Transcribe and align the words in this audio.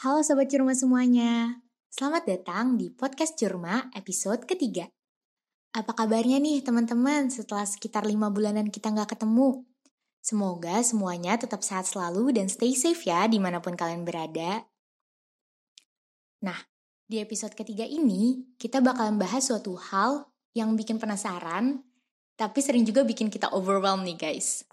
Halo 0.00 0.24
Sobat 0.24 0.48
Curma 0.48 0.72
semuanya, 0.72 1.60
selamat 1.92 2.24
datang 2.24 2.80
di 2.80 2.88
Podcast 2.88 3.36
Curma 3.36 3.92
episode 3.92 4.48
ketiga. 4.48 4.88
Apa 5.76 5.92
kabarnya 5.92 6.40
nih 6.40 6.64
teman-teman 6.64 7.28
setelah 7.28 7.68
sekitar 7.68 8.08
lima 8.08 8.32
bulanan 8.32 8.72
kita 8.72 8.88
nggak 8.96 9.12
ketemu? 9.12 9.60
Semoga 10.24 10.80
semuanya 10.80 11.36
tetap 11.36 11.60
sehat 11.60 11.84
selalu 11.84 12.32
dan 12.32 12.48
stay 12.48 12.72
safe 12.72 13.04
ya 13.04 13.28
di 13.28 13.36
mana 13.36 13.60
pun 13.60 13.76
kalian 13.76 14.08
berada. 14.08 14.64
Nah, 16.48 16.56
di 17.04 17.20
episode 17.20 17.52
ketiga 17.52 17.84
ini 17.84 18.56
kita 18.56 18.80
bakalan 18.80 19.20
bahas 19.20 19.52
suatu 19.52 19.76
hal 19.76 20.32
yang 20.56 20.80
bikin 20.80 20.96
penasaran, 20.96 21.84
tapi 22.40 22.64
sering 22.64 22.88
juga 22.88 23.04
bikin 23.04 23.28
kita 23.28 23.52
overwhelmed 23.52 24.08
nih 24.08 24.16
guys. 24.16 24.64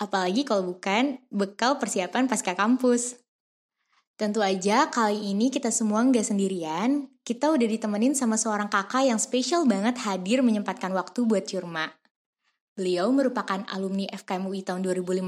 Apalagi 0.00 0.48
kalau 0.48 0.72
bukan 0.72 1.20
bekal 1.28 1.76
persiapan 1.76 2.24
pasca 2.24 2.56
kampus. 2.56 3.25
Tentu 4.16 4.40
aja 4.40 4.88
kali 4.88 5.36
ini 5.36 5.52
kita 5.52 5.68
semua 5.68 6.00
nggak 6.00 6.24
sendirian, 6.24 7.04
kita 7.20 7.52
udah 7.52 7.68
ditemenin 7.68 8.16
sama 8.16 8.40
seorang 8.40 8.72
kakak 8.72 9.04
yang 9.04 9.20
spesial 9.20 9.68
banget 9.68 10.00
hadir 10.08 10.40
menyempatkan 10.40 10.88
waktu 10.96 11.28
buat 11.28 11.44
Curma. 11.44 11.92
Beliau 12.72 13.12
merupakan 13.12 13.60
alumni 13.68 14.08
FKM 14.08 14.48
UI 14.48 14.64
tahun 14.64 14.80
2015, 14.88 15.20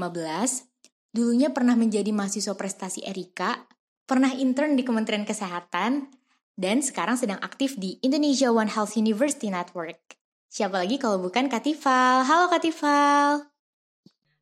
dulunya 1.13 1.53
pernah 1.53 1.77
menjadi 1.77 2.09
mahasiswa 2.09 2.57
prestasi 2.57 3.05
Erika, 3.05 3.61
pernah 4.09 4.33
intern 4.33 4.73
di 4.73 4.81
Kementerian 4.81 5.21
Kesehatan, 5.21 6.09
dan 6.57 6.81
sekarang 6.81 7.13
sedang 7.13 7.37
aktif 7.45 7.77
di 7.77 8.01
Indonesia 8.01 8.49
One 8.49 8.73
Health 8.73 8.97
University 8.97 9.53
Network. 9.53 10.01
Siapa 10.49 10.81
lagi 10.81 10.97
kalau 10.97 11.21
bukan 11.21 11.45
Katifal? 11.45 12.25
Halo 12.25 12.49
Katifal. 12.49 13.53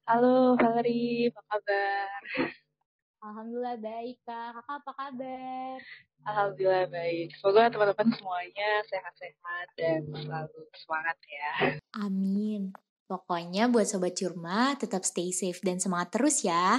Halo 0.08 0.55
Valerie, 0.55 1.36
apa 1.36 1.41
kabar? 1.52 2.64
Alhamdulillah 3.18 3.77
baik 3.82 4.18
kak. 4.29 4.62
Kakak 4.62 4.77
apa 4.77 4.91
kabar? 4.93 5.77
Alhamdulillah 6.27 6.85
baik. 6.93 7.27
Semoga 7.34 7.74
teman-teman 7.74 8.07
semuanya 8.13 8.70
sehat-sehat 8.85 9.68
dan 9.74 10.01
selalu 10.13 10.62
semangat 10.77 11.18
ya. 11.26 11.51
Amin. 11.98 12.77
Pokoknya 13.07 13.71
buat 13.71 13.87
Sobat 13.90 14.13
Curma 14.20 14.76
tetap 14.77 15.01
stay 15.01 15.34
safe 15.34 15.63
dan 15.65 15.82
semangat 15.82 16.13
terus 16.13 16.46
ya. 16.46 16.77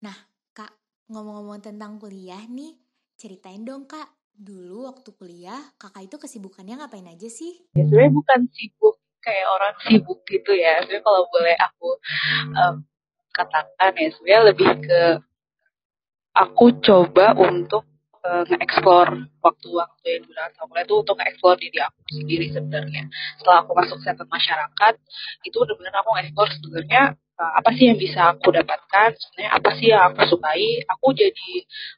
Nah 0.00 0.16
kak, 0.56 0.72
ngomong-ngomong 1.12 1.60
tentang 1.60 2.00
kuliah 2.00 2.40
nih, 2.48 2.72
ceritain 3.20 3.60
dong 3.66 3.84
kak. 3.84 4.08
Dulu 4.36 4.88
waktu 4.88 5.10
kuliah, 5.16 5.60
kakak 5.76 6.12
itu 6.12 6.16
kesibukannya 6.16 6.80
ngapain 6.80 7.08
aja 7.08 7.28
sih? 7.28 7.66
Ya 7.76 7.84
sebenarnya 7.88 8.12
bukan 8.14 8.40
sibuk 8.52 8.96
kayak 9.20 9.48
orang 9.52 9.74
sibuk 9.84 10.20
gitu 10.28 10.52
ya. 10.56 10.80
Sebenarnya 10.80 11.04
kalau 11.04 11.22
boleh 11.28 11.56
aku 11.60 11.88
um, 12.56 12.76
katakan 13.36 13.92
ya 13.92 14.08
sebenarnya 14.16 14.42
lebih 14.48 14.70
ke 14.80 15.00
aku 16.32 16.80
coba 16.80 17.36
untuk 17.36 17.84
uh, 18.24 18.42
nge-explore 18.48 19.28
waktu-waktu 19.44 20.06
yang 20.08 20.24
sama 20.56 20.72
kuliah 20.72 20.84
itu 20.84 20.94
untuk 20.96 21.14
nge-explore 21.20 21.56
diri 21.60 21.78
aku 21.84 22.00
sendiri 22.12 22.46
sebenarnya. 22.52 23.02
Setelah 23.40 23.58
aku 23.64 23.72
masuk 23.76 23.98
sektor 24.00 24.26
masyarakat, 24.28 24.94
itu 25.44 25.56
benar-benar 25.56 26.00
aku 26.00 26.10
nge-explore 26.16 26.50
sebenarnya 26.60 27.02
apa 27.36 27.70
sih 27.76 27.92
yang 27.92 28.00
bisa 28.00 28.32
aku 28.32 28.48
dapatkan, 28.48 29.12
sebenarnya 29.12 29.52
apa 29.52 29.70
sih 29.76 29.86
yang 29.92 30.02
aku 30.08 30.20
sukai. 30.24 30.80
Aku 30.96 31.12
jadi 31.12 31.50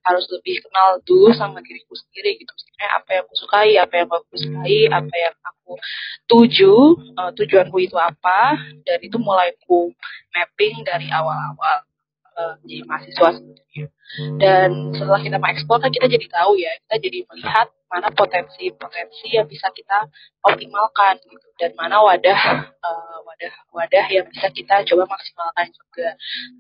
harus 0.03 0.27
lebih 0.35 0.63
kenal 0.67 0.99
dulu 1.07 1.31
sama 1.35 1.63
diriku 1.63 1.95
sendiri 1.95 2.39
gitu. 2.43 2.53
Sebenarnya 2.59 2.91
apa 2.99 3.09
yang 3.15 3.23
aku 3.27 3.35
sukai, 3.39 3.73
apa 3.79 3.95
yang 3.95 4.09
aku 4.11 4.35
sukai, 4.35 4.79
apa 4.91 5.15
yang 5.15 5.37
aku 5.43 5.73
tuju, 6.27 6.75
uh, 7.17 7.31
tujuanku 7.35 7.79
itu 7.83 7.97
apa, 7.97 8.59
dan 8.83 8.99
itu 9.01 9.17
mulai 9.19 9.55
ku 9.65 9.95
mapping 10.35 10.83
dari 10.85 11.09
awal-awal 11.11 11.88
uh, 12.39 12.55
jadi 12.63 12.83
mahasiswa 12.87 13.29
sebenarnya. 13.35 13.87
Dan 14.41 14.71
setelah 14.97 15.21
kita 15.21 15.37
mengeksplor 15.37 15.79
kan 15.83 15.91
kita 15.93 16.07
jadi 16.09 16.27
tahu 16.31 16.53
ya, 16.57 16.73
kita 16.87 16.97
jadi 17.03 17.19
melihat 17.29 17.69
mana 17.89 18.09
potensi-potensi 18.13 19.33
yang 19.33 19.49
bisa 19.49 19.73
kita 19.73 20.09
optimalkan 20.45 21.17
gitu 21.25 21.49
dan 21.57 21.73
mana 21.73 22.05
wadah 22.05 22.69
uh, 22.69 23.19
wadah 23.25 23.55
wadah 23.73 24.07
yang 24.13 24.29
bisa 24.29 24.49
kita 24.53 24.85
coba 24.95 25.09
maksimalkan 25.09 25.67
juga. 25.73 26.09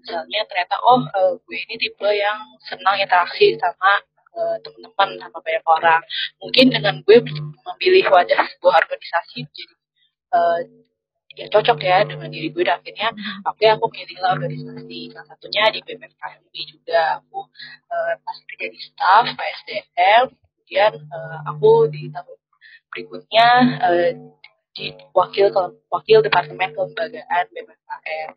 Misalnya 0.02 0.40
ternyata 0.48 0.76
oh 0.82 1.00
uh, 1.04 1.32
gue 1.40 1.56
ini 1.56 1.76
tipe 1.80 2.08
yang 2.10 2.38
senang 2.66 2.98
interaksi 2.98 3.56
sama 3.56 4.02
teman-teman 4.38 5.18
sama 5.18 5.42
banyak 5.42 5.66
orang. 5.66 6.02
Mungkin 6.38 6.70
dengan 6.70 7.02
gue 7.02 7.26
memilih 7.66 8.06
wadah 8.06 8.46
sebuah 8.54 8.86
organisasi 8.86 9.50
jadi 9.50 9.74
uh, 10.30 10.58
ya 11.38 11.46
cocok 11.46 11.78
ya 11.78 12.02
dengan 12.02 12.26
diri 12.26 12.50
gue 12.50 12.66
dan 12.66 12.82
akhirnya 12.82 13.14
oke 13.46 13.54
okay, 13.54 13.70
aku 13.70 13.86
pilihlah 13.86 14.34
organisasi. 14.34 15.14
Salah 15.14 15.26
satunya 15.30 15.64
di 15.70 15.80
BPKMI 15.86 16.60
juga 16.66 17.00
aku 17.22 17.46
uh, 17.94 18.14
kerja 18.50 18.66
di 18.66 18.78
staff 18.82 19.24
PSDM 19.38 20.34
kemudian 20.34 20.92
uh, 21.14 21.38
aku 21.46 21.86
di 21.88 22.10
tahun 22.10 22.38
berikutnya 22.90 23.48
uh, 23.78 24.10
di 24.74 24.94
wakil 25.14 25.54
wakil 25.88 26.18
departemen 26.26 26.74
kelembagaan 26.74 27.44
BPKM 27.54 28.30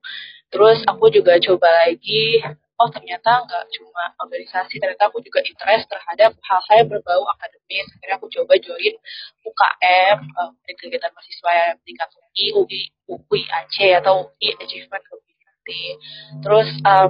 terus 0.53 0.79
aku 0.85 1.09
juga 1.09 1.41
coba 1.41 1.89
lagi 1.89 2.45
oh 2.81 2.89
ternyata 2.89 3.45
nggak 3.45 3.65
cuma 3.77 4.03
organisasi 4.17 4.81
ternyata 4.81 5.05
aku 5.13 5.21
juga 5.21 5.45
interest 5.45 5.85
terhadap 5.85 6.33
hal-hal 6.41 6.75
yang 6.81 6.89
berbau 6.89 7.23
akademis. 7.37 7.87
Akhirnya 7.93 8.15
aku 8.17 8.27
coba 8.33 8.53
join 8.57 8.93
UKM 9.45 10.17
um, 10.41 10.51
kegiatan 10.65 11.13
mahasiswa 11.13 11.51
yang 11.53 11.77
tingkat 11.85 12.09
UI 12.57 12.81
UI 13.05 13.41
Aceh 13.53 13.91
atau 14.01 14.33
UI 14.33 14.49
Achievement 14.57 15.05
Community. 15.05 15.83
Terus 16.41 16.69
um, 16.81 17.09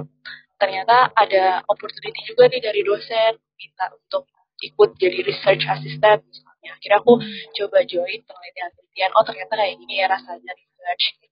ternyata 0.60 1.10
ada 1.16 1.64
opportunity 1.66 2.20
juga 2.28 2.52
nih 2.52 2.60
dari 2.60 2.84
dosen 2.84 3.40
minta 3.56 3.88
untuk 3.96 4.28
ikut 4.60 4.94
jadi 5.00 5.18
research 5.24 5.64
assistant 5.66 6.20
misalnya. 6.28 6.70
Akhirnya 6.76 6.98
aku 7.00 7.18
coba 7.58 7.78
join 7.88 8.20
penelitian-penelitian. 8.22 9.10
Oh 9.16 9.24
ternyata 9.24 9.52
kayak 9.56 9.74
gini 9.80 9.94
ya 9.98 10.06
rasanya 10.06 10.52
research 10.54 11.31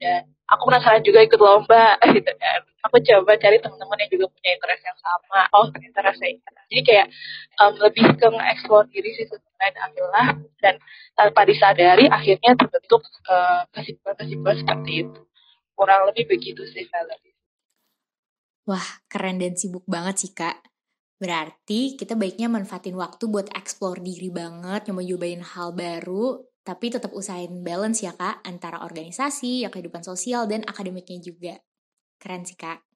dan 0.00 0.26
aku 0.48 0.62
penasaran 0.66 1.04
juga 1.04 1.20
ikut 1.22 1.38
lomba 1.38 2.00
gitu 2.16 2.32
kan. 2.40 2.60
Aku 2.88 2.96
coba 3.04 3.36
cari 3.36 3.60
teman-teman 3.60 4.00
yang 4.00 4.10
juga 4.10 4.26
punya 4.32 4.50
interest 4.56 4.82
yang 4.88 4.98
sama. 4.98 5.40
Oh 5.52 5.68
ternyata 5.68 6.00
rasanya 6.00 6.40
jadi 6.72 6.82
kayak 6.82 7.06
um, 7.60 7.72
lebih 7.76 8.06
ke 8.16 8.26
nge-explore 8.26 8.88
diri 8.88 9.10
sih 9.14 9.26
sebenarnya 9.28 9.80
akhirnya 9.84 10.24
dan 10.64 10.74
tanpa 11.12 11.40
disadari 11.44 12.08
akhirnya 12.08 12.56
terbentuk 12.56 13.04
uh, 13.28 13.68
kesimpulan-kesimpulan 13.76 14.56
seperti 14.64 14.92
itu. 15.04 15.20
Kurang 15.76 16.08
lebih 16.08 16.24
begitu 16.32 16.64
sih 16.72 16.88
Valerie 16.88 17.30
wah 18.70 18.86
keren 19.10 19.42
dan 19.42 19.58
sibuk 19.58 19.82
banget 19.90 20.22
sih 20.22 20.30
kak. 20.30 20.62
Berarti 21.20 22.00
kita 22.00 22.16
baiknya 22.16 22.48
manfaatin 22.48 22.96
waktu 22.96 23.28
buat 23.28 23.50
explore 23.52 24.00
diri 24.00 24.32
banget, 24.32 24.88
nyoba-nyobain 24.88 25.42
hal 25.44 25.76
baru, 25.76 26.40
tapi 26.70 26.86
tetap 26.86 27.10
usahain 27.10 27.66
balance 27.66 28.06
ya 28.06 28.14
kak, 28.14 28.46
antara 28.46 28.86
organisasi, 28.86 29.66
ya 29.66 29.74
kehidupan 29.74 30.06
sosial, 30.06 30.46
dan 30.46 30.62
akademiknya 30.62 31.18
juga. 31.18 31.58
Keren 32.22 32.46
sih 32.46 32.54
kak. 32.54 32.86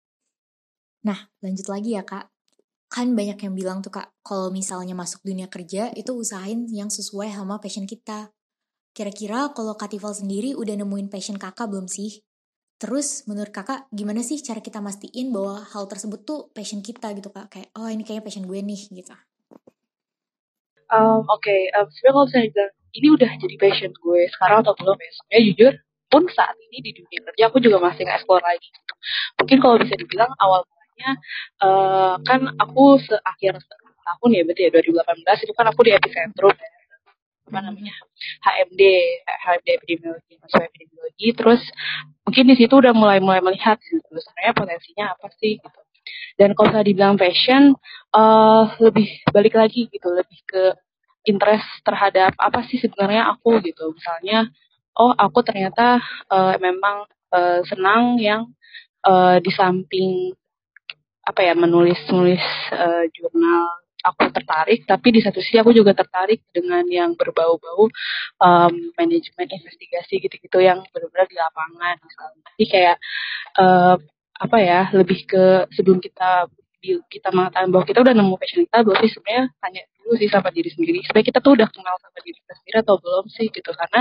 Nah, 1.03 1.19
lanjut 1.43 1.67
lagi 1.67 1.99
ya 1.99 2.07
kak. 2.07 2.31
Kan 2.87 3.19
banyak 3.19 3.34
yang 3.34 3.55
bilang 3.59 3.83
tuh 3.83 3.91
kak, 3.91 4.15
kalau 4.23 4.55
misalnya 4.55 4.95
masuk 4.95 5.27
dunia 5.27 5.51
kerja, 5.51 5.91
itu 5.91 6.15
usahain 6.15 6.71
yang 6.71 6.87
sesuai 6.87 7.34
sama 7.34 7.59
passion 7.59 7.83
kita. 7.83 8.31
Kira-kira 8.95 9.51
kalau 9.51 9.75
Kak 9.75 9.91
Tifal 9.91 10.15
sendiri 10.15 10.55
udah 10.55 10.79
nemuin 10.79 11.11
passion 11.11 11.34
kakak 11.34 11.67
belum 11.67 11.91
sih? 11.91 12.23
Terus 12.79 13.27
menurut 13.27 13.51
kakak 13.51 13.91
gimana 13.91 14.23
sih 14.23 14.39
cara 14.39 14.63
kita 14.63 14.79
mastiin 14.79 15.34
bahwa 15.34 15.67
hal 15.67 15.91
tersebut 15.91 16.23
tuh 16.23 16.55
passion 16.55 16.79
kita 16.79 17.11
gitu 17.19 17.34
kak? 17.34 17.51
Kayak 17.51 17.75
oh 17.75 17.91
ini 17.91 18.07
kayaknya 18.07 18.23
passion 18.23 18.47
gue 18.47 18.63
nih 18.63 18.87
gitu. 18.95 19.11
Um, 20.95 21.27
Oke, 21.27 21.43
okay. 21.43 21.61
um, 21.75 21.91
sebenarnya 21.91 22.15
kalau 22.15 22.27
misalnya 22.31 22.67
ini 22.94 23.06
udah 23.15 23.31
jadi 23.38 23.56
passion 23.59 23.91
gue 23.91 24.21
sekarang 24.38 24.62
atau 24.62 24.75
belum 24.78 24.97
ya? 24.97 25.10
Sebenarnya 25.19 25.42
jujur 25.51 25.72
pun 26.09 26.22
saat 26.30 26.54
ini 26.71 26.78
di 26.78 26.91
dunia 26.95 27.21
kerja 27.27 27.42
aku 27.51 27.59
juga 27.59 27.83
masih 27.83 28.07
nge-explore 28.07 28.45
lagi. 28.45 28.69
Gitu. 28.71 28.95
Mungkin 29.42 29.57
kalau 29.59 29.77
bisa 29.83 29.95
dibilang 29.98 30.30
awal 30.39 30.63
mulanya 30.65 31.10
uh, 31.63 32.15
kan 32.22 32.41
aku 32.54 33.03
seakhir 33.03 33.59
tahun 34.04 34.30
ya 34.36 34.42
berarti 34.45 34.63
ya 34.69 34.71
2018 34.71 35.45
itu 35.48 35.53
kan 35.57 35.66
aku 35.72 35.80
di 35.83 35.91
epicentrum 35.97 36.54
ya 36.54 36.71
apa 37.45 37.60
namanya 37.60 37.95
HMD 38.41 38.83
HMD 39.28 39.69
epidemiologi 39.77 40.33
epidemiologi 40.41 41.28
terus 41.36 41.63
mungkin 42.24 42.45
di 42.48 42.54
situ 42.57 42.72
udah 42.72 42.97
mulai 42.97 43.21
mulai 43.21 43.45
melihat 43.45 43.77
gitu 43.84 44.16
sebenarnya 44.16 44.53
potensinya 44.57 45.04
apa 45.13 45.28
sih 45.36 45.60
gitu 45.60 45.80
dan 46.41 46.57
kalau 46.57 46.69
saya 46.72 46.84
dibilang 46.84 47.16
passion 47.21 47.77
uh, 48.16 48.65
lebih 48.80 49.09
balik 49.33 49.54
lagi 49.57 49.89
gitu 49.92 50.09
lebih 50.09 50.41
ke 50.48 50.63
interest 51.24 51.66
terhadap 51.84 52.32
apa 52.36 52.65
sih 52.68 52.80
sebenarnya 52.80 53.32
aku 53.32 53.60
gitu 53.65 53.92
misalnya 53.92 54.48
oh 54.97 55.12
aku 55.12 55.42
ternyata 55.42 56.00
uh, 56.30 56.54
memang 56.60 57.09
uh, 57.32 57.60
senang 57.66 58.21
yang 58.21 58.53
uh, 59.04 59.41
di 59.41 59.50
samping 59.50 60.32
apa 61.24 61.41
ya 61.41 61.56
menulis 61.56 61.98
nulis 62.12 62.44
uh, 62.72 63.09
jurnal 63.10 63.84
aku 64.04 64.28
tertarik, 64.28 64.84
tapi 64.84 65.16
di 65.16 65.21
satu 65.24 65.41
sisi 65.41 65.56
aku 65.56 65.72
juga 65.72 65.97
tertarik 65.97 66.44
dengan 66.53 66.84
yang 66.84 67.16
berbau-bau 67.16 67.88
um, 68.36 68.74
manajemen 69.00 69.48
investigasi 69.48 70.21
gitu-gitu 70.21 70.60
yang 70.60 70.84
benar-benar 70.92 71.24
di 71.24 71.36
lapangan 71.41 71.97
misalnya. 72.04 72.41
Jadi 72.53 72.65
kayak 72.68 72.97
uh, 73.56 73.97
apa 74.34 74.56
ya 74.60 74.80
lebih 74.92 75.24
ke 75.24 75.44
sebelum 75.72 76.04
kita 76.04 76.53
kita 77.10 77.28
mengatakan 77.33 77.69
bahwa 77.72 77.84
kita 77.89 78.01
udah 78.04 78.15
nemu 78.15 78.34
passion 78.36 78.63
kita 78.69 78.78
sih 79.04 79.10
sebenarnya 79.16 79.45
tanya 79.60 79.83
dulu 79.98 80.13
sih 80.21 80.28
sama 80.28 80.48
diri 80.53 80.71
sendiri 80.72 80.98
supaya 81.04 81.25
kita 81.25 81.39
tuh 81.41 81.53
udah 81.57 81.69
kenal 81.72 81.97
sama 82.01 82.19
diri 82.21 82.39
kita 82.41 82.54
sendiri 82.60 82.77
atau 82.84 82.97
belum 83.01 83.25
sih 83.33 83.47
gitu. 83.48 83.71
Karena 83.72 84.01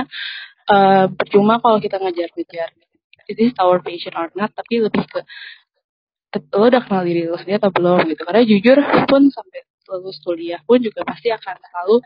uh, 0.70 1.06
percuma 1.12 1.54
kalau 1.64 1.78
kita 1.80 1.98
ngejar-ngejar 2.00 2.70
is 3.32 3.36
this 3.40 3.54
our 3.60 3.80
passion 3.80 4.14
or 4.20 4.28
not 4.36 4.52
tapi 4.52 4.84
lebih 4.84 5.04
ke 5.08 5.22
lo 6.58 6.66
udah 6.66 6.82
kenal 6.82 7.06
diri 7.06 7.30
lo 7.30 7.38
sendiri 7.40 7.62
atau 7.62 7.72
belum 7.72 8.10
gitu. 8.12 8.22
Karena 8.28 8.42
jujur 8.44 8.78
pun 9.08 9.22
sampai 9.32 9.62
lulus 9.92 10.18
kuliah 10.24 10.60
pun 10.64 10.80
juga 10.80 11.04
pasti 11.04 11.30
akan 11.30 11.56
selalu 11.60 11.98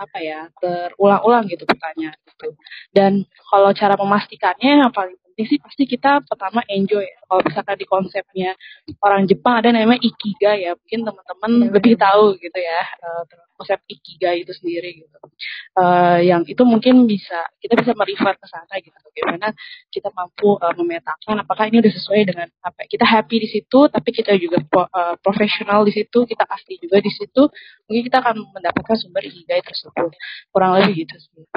apa 0.00 0.18
ya 0.24 0.48
terulang-ulang 0.56 1.44
gitu 1.52 1.68
pertanyaan 1.68 2.16
gitu 2.24 2.56
dan 2.96 3.28
kalau 3.52 3.68
cara 3.76 4.00
memastikannya 4.00 4.80
yang 4.80 4.92
paling 4.96 5.19
penting 5.40 5.56
sih 5.56 5.60
pasti 5.64 5.84
kita 5.88 6.20
pertama 6.28 6.60
enjoy 6.68 7.00
ya. 7.00 7.16
kalau 7.24 7.40
misalkan 7.40 7.76
di 7.80 7.86
konsepnya 7.88 8.50
orang 9.00 9.24
Jepang 9.24 9.64
ada 9.64 9.72
namanya 9.72 10.04
ikigai 10.04 10.68
ya. 10.68 10.76
Mungkin 10.76 11.00
teman-teman 11.08 11.52
lebih 11.72 11.96
tahu 11.96 12.36
gitu 12.36 12.58
ya 12.60 12.80
uh, 13.00 13.24
konsep 13.56 13.80
ikigai 13.88 14.44
itu 14.44 14.52
sendiri 14.52 15.00
gitu. 15.00 15.16
Uh, 15.80 16.20
yang 16.20 16.44
itu 16.44 16.60
mungkin 16.68 17.08
bisa 17.08 17.48
kita 17.56 17.72
bisa 17.80 17.96
merefer 17.96 18.36
ke 18.36 18.46
sana 18.52 18.74
gitu. 18.84 18.92
Bagaimana 19.00 19.56
kita 19.88 20.12
mampu 20.12 20.60
uh, 20.60 20.74
memetakan 20.76 21.40
apakah 21.40 21.72
ini 21.72 21.80
udah 21.80 21.92
sesuai 21.96 22.20
dengan 22.28 22.48
apa. 22.60 22.84
Kita 22.84 23.08
happy 23.08 23.36
di 23.40 23.48
situ 23.48 23.88
tapi 23.88 24.12
kita 24.12 24.36
juga 24.36 24.60
pro, 24.60 24.84
uh, 24.92 25.16
profesional 25.24 25.88
di 25.88 25.96
situ 25.96 26.28
kita 26.28 26.44
asli 26.44 26.76
juga 26.76 27.00
di 27.00 27.08
situ 27.08 27.48
mungkin 27.88 28.02
kita 28.04 28.20
akan 28.20 28.36
mendapatkan 28.52 28.96
sumber 29.00 29.24
ikigai 29.24 29.64
tersebut. 29.64 30.12
Kurang 30.52 30.76
lebih 30.76 31.08
gitu 31.08 31.16
sih 31.16 31.48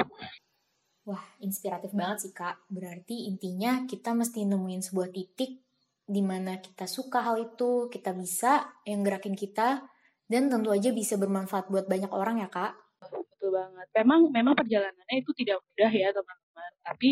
Wah, 1.04 1.24
inspiratif 1.44 1.92
banget 1.92 2.28
sih 2.28 2.32
Kak. 2.32 2.64
Berarti 2.72 3.28
intinya 3.28 3.84
kita 3.84 4.16
mesti 4.16 4.48
nemuin 4.48 4.80
sebuah 4.80 5.12
titik 5.12 5.60
di 6.04 6.20
mana 6.20 6.60
kita 6.60 6.84
suka 6.84 7.24
hal 7.24 7.36
itu, 7.40 7.88
kita 7.88 8.12
bisa 8.12 8.68
yang 8.84 9.00
gerakin 9.00 9.32
kita, 9.32 9.84
dan 10.28 10.48
tentu 10.52 10.68
aja 10.72 10.92
bisa 10.92 11.16
bermanfaat 11.16 11.68
buat 11.68 11.84
banyak 11.88 12.12
orang 12.12 12.40
ya 12.44 12.48
kak. 12.48 12.72
Betul 13.00 13.52
banget. 13.52 13.86
Memang 14.00 14.20
memang 14.32 14.54
perjalanannya 14.56 15.16
itu 15.20 15.30
tidak 15.36 15.60
mudah 15.60 15.92
ya 15.92 16.08
teman-teman. 16.12 16.72
Tapi 16.84 17.08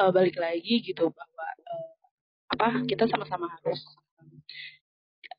uh, 0.00 0.10
balik 0.12 0.36
lagi 0.40 0.74
gitu 0.84 1.12
bahwa 1.12 1.46
uh, 1.68 1.92
apa 2.56 2.68
kita 2.88 3.04
sama-sama 3.08 3.48
harus 3.60 3.80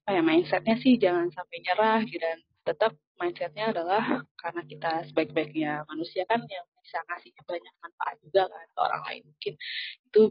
apa 0.05 0.09
ya 0.13 0.21
mindsetnya 0.23 0.75
sih 0.79 0.97
jangan 1.01 1.29
sampai 1.33 1.57
nyerah 1.65 2.01
gitu. 2.05 2.21
Dan 2.21 2.37
tetap 2.67 2.91
mindsetnya 3.15 3.71
adalah 3.71 4.03
karena 4.41 4.61
kita 4.67 4.91
sebaik-baiknya 5.09 5.87
manusia 5.87 6.27
kan 6.27 6.43
yang 6.51 6.65
bisa 6.83 6.99
ngasih 7.07 7.31
banyak 7.43 7.73
manfaat 7.83 8.15
juga 8.23 8.43
kan 8.51 8.67
ke 8.67 8.79
orang 8.79 9.01
lain. 9.07 9.21
Mungkin 9.27 9.53
itu 10.07 10.21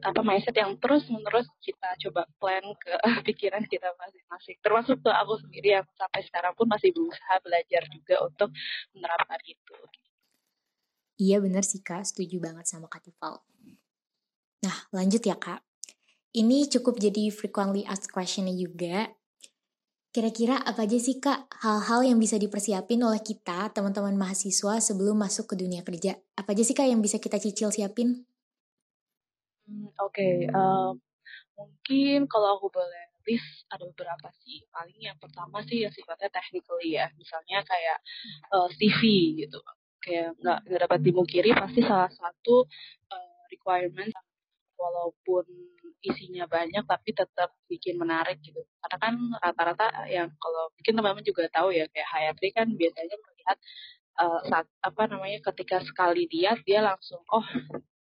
apa 0.00 0.20
mindset 0.24 0.56
yang 0.56 0.72
terus 0.80 1.04
menerus 1.12 1.48
kita 1.60 1.88
coba 2.08 2.24
plan 2.40 2.64
ke 2.80 2.94
pikiran 3.28 3.62
kita 3.68 3.92
masing-masing. 4.00 4.56
Termasuk 4.64 4.96
ke 5.04 5.10
aku 5.12 5.34
sendiri 5.44 5.80
yang 5.80 5.86
sampai 5.96 6.24
sekarang 6.24 6.52
pun 6.56 6.66
masih 6.68 6.90
berusaha 6.96 7.34
belajar 7.44 7.82
juga 7.92 8.16
untuk 8.24 8.48
menerapkan 8.96 9.40
itu. 9.44 9.76
Iya 11.20 11.38
benar 11.38 11.62
sih 11.62 11.84
kak. 11.84 12.08
Setuju 12.08 12.42
banget 12.42 12.66
sama 12.66 12.90
kak 12.90 13.06
Tifal 13.06 13.44
nah 14.64 14.76
lanjut 14.96 15.20
ya 15.20 15.36
kak. 15.36 15.60
Ini 16.34 16.66
cukup 16.66 16.98
jadi 16.98 17.30
frequently 17.30 17.86
asked 17.86 18.10
questionnya 18.10 18.56
juga 18.56 19.12
Kira-kira 20.14 20.62
apa 20.62 20.86
aja 20.86 20.94
sih 20.94 21.18
Kak 21.18 21.50
hal-hal 21.66 22.06
yang 22.06 22.22
bisa 22.22 22.38
dipersiapin 22.38 23.02
oleh 23.02 23.18
kita, 23.18 23.66
teman-teman 23.74 24.14
mahasiswa 24.14 24.78
sebelum 24.78 25.18
masuk 25.18 25.50
ke 25.50 25.58
dunia 25.58 25.82
kerja? 25.82 26.14
Apa 26.38 26.54
aja 26.54 26.62
sih 26.62 26.70
Kak 26.70 26.86
yang 26.86 27.02
bisa 27.02 27.18
kita 27.18 27.42
cicil 27.42 27.74
siapin? 27.74 28.22
Hmm, 29.66 29.90
Oke, 30.06 30.22
okay, 30.22 30.34
um, 30.54 31.02
mungkin 31.58 32.30
kalau 32.30 32.54
aku 32.54 32.70
boleh 32.70 33.10
list 33.26 33.66
ada 33.74 33.90
beberapa 33.90 34.30
sih. 34.46 34.62
Paling 34.70 35.02
yang 35.02 35.18
pertama 35.18 35.66
sih 35.66 35.82
yang 35.82 35.90
sifatnya 35.90 36.30
technically 36.30 36.94
ya, 36.94 37.10
misalnya 37.18 37.66
kayak 37.66 37.98
uh, 38.54 38.70
CV 38.70 39.02
gitu. 39.42 39.58
Kayak 39.98 40.38
nggak 40.38 40.78
dapat 40.78 41.00
dimungkiri 41.02 41.50
pasti 41.58 41.82
salah 41.82 42.14
satu 42.14 42.62
uh, 43.10 43.42
requirement 43.50 44.14
walaupun 44.78 45.42
isinya 46.04 46.44
banyak 46.44 46.84
tapi 46.84 47.10
tetap 47.16 47.56
bikin 47.66 47.96
menarik 47.96 48.38
gitu. 48.44 48.60
Karena 48.84 48.98
kan 49.00 49.14
rata-rata 49.40 50.06
yang 50.12 50.28
kalau 50.36 50.68
mungkin 50.76 50.92
teman-teman 50.92 51.24
juga 51.24 51.48
tahu 51.48 51.72
ya 51.72 51.88
kayak 51.88 52.08
HRD 52.12 52.42
kan 52.52 52.66
biasanya 52.76 53.16
melihat 53.16 53.56
uh, 54.20 54.40
saat 54.46 54.66
apa 54.84 55.02
namanya 55.08 55.40
ketika 55.52 55.80
sekali 55.82 56.28
lihat 56.30 56.62
dia 56.62 56.84
langsung 56.84 57.20
oh 57.32 57.46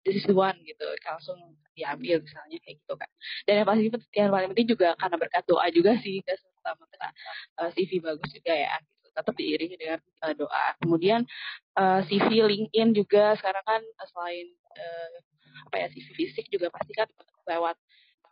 this 0.07 0.23
is 0.23 0.27
one 0.31 0.55
gitu 0.63 0.87
langsung 1.03 1.35
diambil 1.75 2.23
misalnya 2.23 2.57
kayak 2.63 2.77
gitu 2.81 2.93
kan. 2.95 3.09
Dan 3.45 3.53
yang 3.61 3.67
pasti 3.67 3.85
yang 4.17 4.31
paling 4.33 4.49
penting 4.55 4.69
juga 4.71 4.95
karena 4.97 5.15
berkat 5.19 5.43
doa 5.45 5.67
juga 5.69 5.91
sih 6.01 6.23
kita 6.23 6.33
sama 6.63 6.83
kita 6.89 7.07
uh, 7.61 7.69
CV 7.75 7.91
bagus 8.01 8.29
juga 8.33 8.53
ya 8.55 8.75
gitu. 8.81 9.07
tetap 9.13 9.33
diiringi 9.37 9.75
dengan 9.77 9.99
uh, 10.25 10.33
doa. 10.33 10.65
Kemudian 10.81 11.21
uh, 11.77 12.01
CV 12.07 12.41
LinkedIn 12.41 12.97
juga 12.97 13.37
sekarang 13.37 13.65
kan 13.67 13.81
selain 14.09 14.47
uh, 14.73 15.09
apa 15.65 15.75
ya 15.81 15.87
CV 15.89 16.07
fisik 16.13 16.45
juga 16.53 16.69
pasti 16.69 16.93
kan 16.93 17.07
lewat 17.47 17.75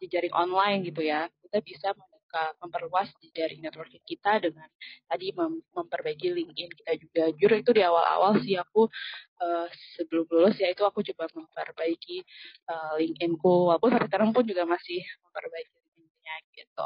jejaring 0.03 0.33
online 0.35 0.85
gitu 0.85 1.01
ya. 1.01 1.27
Kita 1.41 1.63
bisa 1.63 1.95
membuka 1.95 2.51
memperluas 2.59 3.09
jejaring 3.23 3.63
networking 3.63 4.03
kita 4.03 4.43
dengan 4.43 4.67
tadi 5.07 5.31
mem 5.31 5.63
memperbaiki 5.71 6.27
LinkedIn 6.35 6.69
kita 6.83 6.93
juga. 6.99 7.23
Jujur 7.35 7.51
itu 7.55 7.71
di 7.71 7.81
awal-awal 7.81 8.41
sih 8.43 8.59
aku 8.59 8.91
uh, 9.39 9.67
sebelum 9.95 10.27
lulus 10.27 10.59
ya 10.59 10.71
itu 10.71 10.83
aku 10.83 10.99
coba 11.13 11.31
memperbaiki 11.31 12.21
uh, 12.67 12.99
LinkedInku. 12.99 13.71
Walaupun 13.71 13.95
sampai 13.95 14.07
sekarang 14.11 14.29
pun 14.35 14.43
juga 14.43 14.67
masih 14.67 14.99
memperbaiki 15.23 15.75
LinkedIn-nya 15.79 16.35
gitu. 16.53 16.85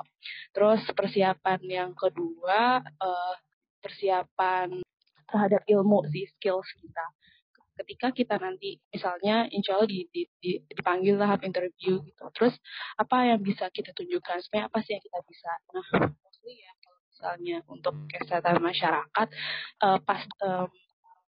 Terus 0.53 0.81
persiapan 0.93 1.59
yang 1.65 1.91
kedua 1.97 2.83
uh, 2.85 3.35
persiapan 3.79 4.83
terhadap 5.29 5.61
ilmu 5.69 6.03
sih 6.09 6.25
skills 6.35 6.67
kita 6.81 7.05
ketika 7.83 8.11
kita 8.11 8.35
nanti 8.37 8.79
misalnya 8.91 9.47
insya 9.49 9.79
Allah 9.79 9.89
di, 9.89 10.05
di, 10.11 10.21
di, 10.39 10.51
dipanggil 10.67 11.15
tahap 11.15 11.41
interview 11.47 12.03
gitu. 12.03 12.23
Terus 12.35 12.55
apa 12.99 13.31
yang 13.31 13.39
bisa 13.39 13.71
kita 13.71 13.95
tunjukkan? 13.95 14.43
Sebenarnya 14.43 14.67
apa 14.67 14.79
sih 14.83 14.91
yang 14.97 15.03
kita 15.03 15.19
bisa? 15.25 15.51
Nah 15.71 15.87
mostly 16.23 16.53
ya 16.59 16.71
kalau 16.83 16.99
misalnya 17.07 17.57
untuk 17.67 17.95
kesehatan 18.11 18.57
masyarakat 18.59 19.27
uh, 19.83 19.99
pas 20.03 20.21
um, 20.43 20.69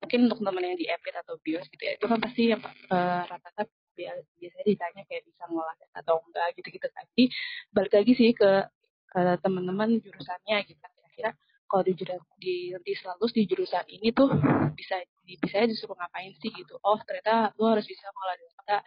mungkin 0.05 0.21
untuk 0.29 0.41
teman 0.45 0.65
yang 0.69 0.77
di 0.77 0.85
EPIT 0.85 1.17
atau 1.25 1.35
BIOS 1.41 1.67
gitu 1.73 1.83
ya 1.83 1.93
itu 1.97 2.05
kan 2.05 2.19
pasti 2.21 2.43
yang 2.53 2.61
uh, 2.93 3.25
rata-rata 3.25 3.65
biasanya 3.97 4.67
ditanya 4.67 5.03
kayak 5.07 5.23
bisa 5.25 5.43
ngolah 5.49 5.77
atau 5.95 6.19
enggak 6.29 6.51
gitu-gitu 6.59 6.89
tapi 6.91 7.31
balik 7.71 7.93
lagi 7.95 8.13
sih 8.19 8.31
ke, 8.35 8.67
ke 9.15 9.21
teman-teman 9.41 10.03
jurusannya 10.03 10.57
gitu. 10.67 10.83
Kira-kira 10.83 11.31
kalau 11.67 11.83
di 11.83 11.95
di 12.39 12.55
di 12.71 12.93
selalu 12.95 13.25
di 13.33 13.43
jurusan 13.49 13.85
ini 13.89 14.13
tuh 14.15 14.31
bisa 14.77 15.01
bisa 15.25 15.65
disuruh 15.65 15.97
ngapain 15.97 16.33
sih 16.39 16.53
gitu. 16.53 16.77
Oh 16.85 16.99
ternyata 17.03 17.55
lu 17.57 17.67
harus 17.71 17.87
bisa 17.89 18.05
ngolah 18.11 18.37
data 18.37 18.79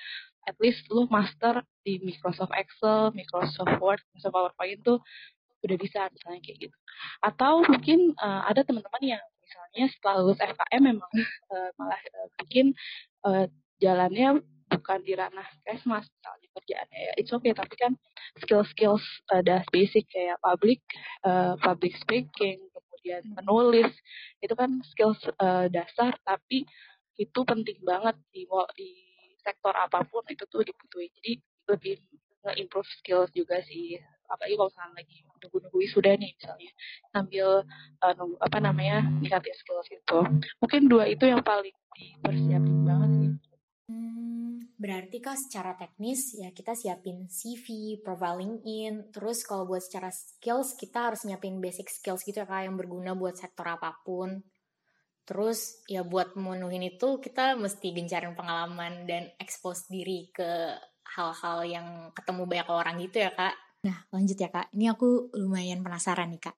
at 0.48 0.56
least 0.64 0.86
lu 0.94 1.06
master 1.12 1.66
di 1.84 2.00
Microsoft 2.02 2.54
Excel 2.56 3.12
Microsoft 3.14 3.76
Word 3.82 4.02
Microsoft 4.14 4.34
PowerPoint 4.34 4.80
tuh 4.86 5.00
udah 5.66 5.78
bisa 5.78 6.00
misalnya 6.14 6.42
kayak 6.46 6.58
gitu. 6.70 6.78
Atau 7.22 7.66
mungkin 7.66 8.14
uh, 8.22 8.46
ada 8.46 8.62
teman-teman 8.62 9.18
yang 9.18 9.24
misalnya 9.42 9.86
setelah 9.92 10.16
lulus 10.22 10.40
FKM 10.42 10.82
memang 10.84 11.12
uh, 11.52 11.70
malah 11.80 12.00
uh, 12.00 12.30
bikin 12.44 12.76
uh, 13.26 13.46
jalannya 13.82 14.44
bukan 14.68 15.00
di 15.08 15.16
ranah 15.16 15.48
kesmas 15.64 16.06
misalnya 16.06 16.48
kerjaannya. 16.54 17.00
Ya 17.00 17.14
it's 17.18 17.32
okay 17.32 17.56
tapi 17.56 17.76
kan 17.80 17.96
skill-skills 18.44 19.04
uh, 19.32 19.42
das 19.42 19.64
basic 19.72 20.06
kayak 20.12 20.38
public 20.44 20.84
uh, 21.24 21.56
public 21.64 21.96
speaking 21.98 22.60
kemudian 22.98 23.24
menulis. 23.38 23.94
Itu 24.42 24.58
kan 24.58 24.82
skills 24.90 25.22
uh, 25.38 25.70
dasar 25.70 26.18
tapi 26.26 26.66
itu 27.18 27.40
penting 27.46 27.78
banget 27.86 28.18
di 28.34 28.50
di 28.74 28.90
sektor 29.46 29.74
apa 29.74 30.02
pun 30.10 30.26
itu 30.28 30.44
tuh 30.50 30.66
dibutuhin. 30.66 31.14
Jadi 31.22 31.34
lebih 31.70 31.96
nge-improve 32.46 32.90
skills 33.02 33.30
juga 33.38 33.62
sih. 33.64 34.02
Apalagi 34.28 34.60
kalau 34.60 34.68
misalnya 34.74 34.94
lagi 35.00 35.18
nunggu-nunggu 35.40 35.80
sudah 35.94 36.14
nih 36.20 36.32
misalnya 36.36 36.72
sambil 37.16 37.48
uh, 38.04 38.14
nunggu 38.18 38.36
apa 38.44 38.58
namanya 38.60 38.98
ningkatin 39.22 39.56
skills 39.56 39.88
itu. 39.94 40.20
Mungkin 40.60 40.82
dua 40.92 41.06
itu 41.08 41.30
yang 41.30 41.46
paling 41.46 41.74
dipersiapin 41.96 42.78
banget 42.84 43.12
sih 43.14 43.47
Berarti 44.78 45.24
kak 45.24 45.40
secara 45.40 45.80
teknis 45.80 46.36
ya 46.36 46.52
kita 46.52 46.76
siapin 46.76 47.32
CV, 47.32 47.98
profile 48.04 48.44
LinkedIn, 48.44 49.16
terus 49.16 49.48
kalau 49.48 49.64
buat 49.64 49.80
secara 49.80 50.12
skills 50.12 50.76
kita 50.76 51.12
harus 51.12 51.24
nyiapin 51.24 51.64
basic 51.64 51.88
skills 51.88 52.28
gitu 52.28 52.44
ya 52.44 52.48
kak 52.48 52.68
yang 52.68 52.76
berguna 52.76 53.16
buat 53.16 53.40
sektor 53.40 53.64
apa 53.64 53.96
pun. 54.04 54.44
Terus 55.28 55.84
ya 55.88 56.04
buat 56.04 56.36
memenuhin 56.36 56.88
itu 56.88 57.20
kita 57.20 57.56
mesti 57.56 57.96
gencarin 57.96 58.36
pengalaman 58.36 59.08
dan 59.08 59.32
expose 59.40 59.88
diri 59.88 60.32
ke 60.36 60.76
hal-hal 61.16 61.64
yang 61.64 61.88
ketemu 62.12 62.44
banyak 62.44 62.68
orang 62.68 62.96
gitu 63.00 63.24
ya 63.24 63.32
kak. 63.32 63.56
Nah 63.88 64.04
lanjut 64.12 64.36
ya 64.36 64.52
kak, 64.52 64.68
ini 64.76 64.92
aku 64.92 65.32
lumayan 65.36 65.80
penasaran 65.80 66.32
nih 66.36 66.52
kak. 66.52 66.58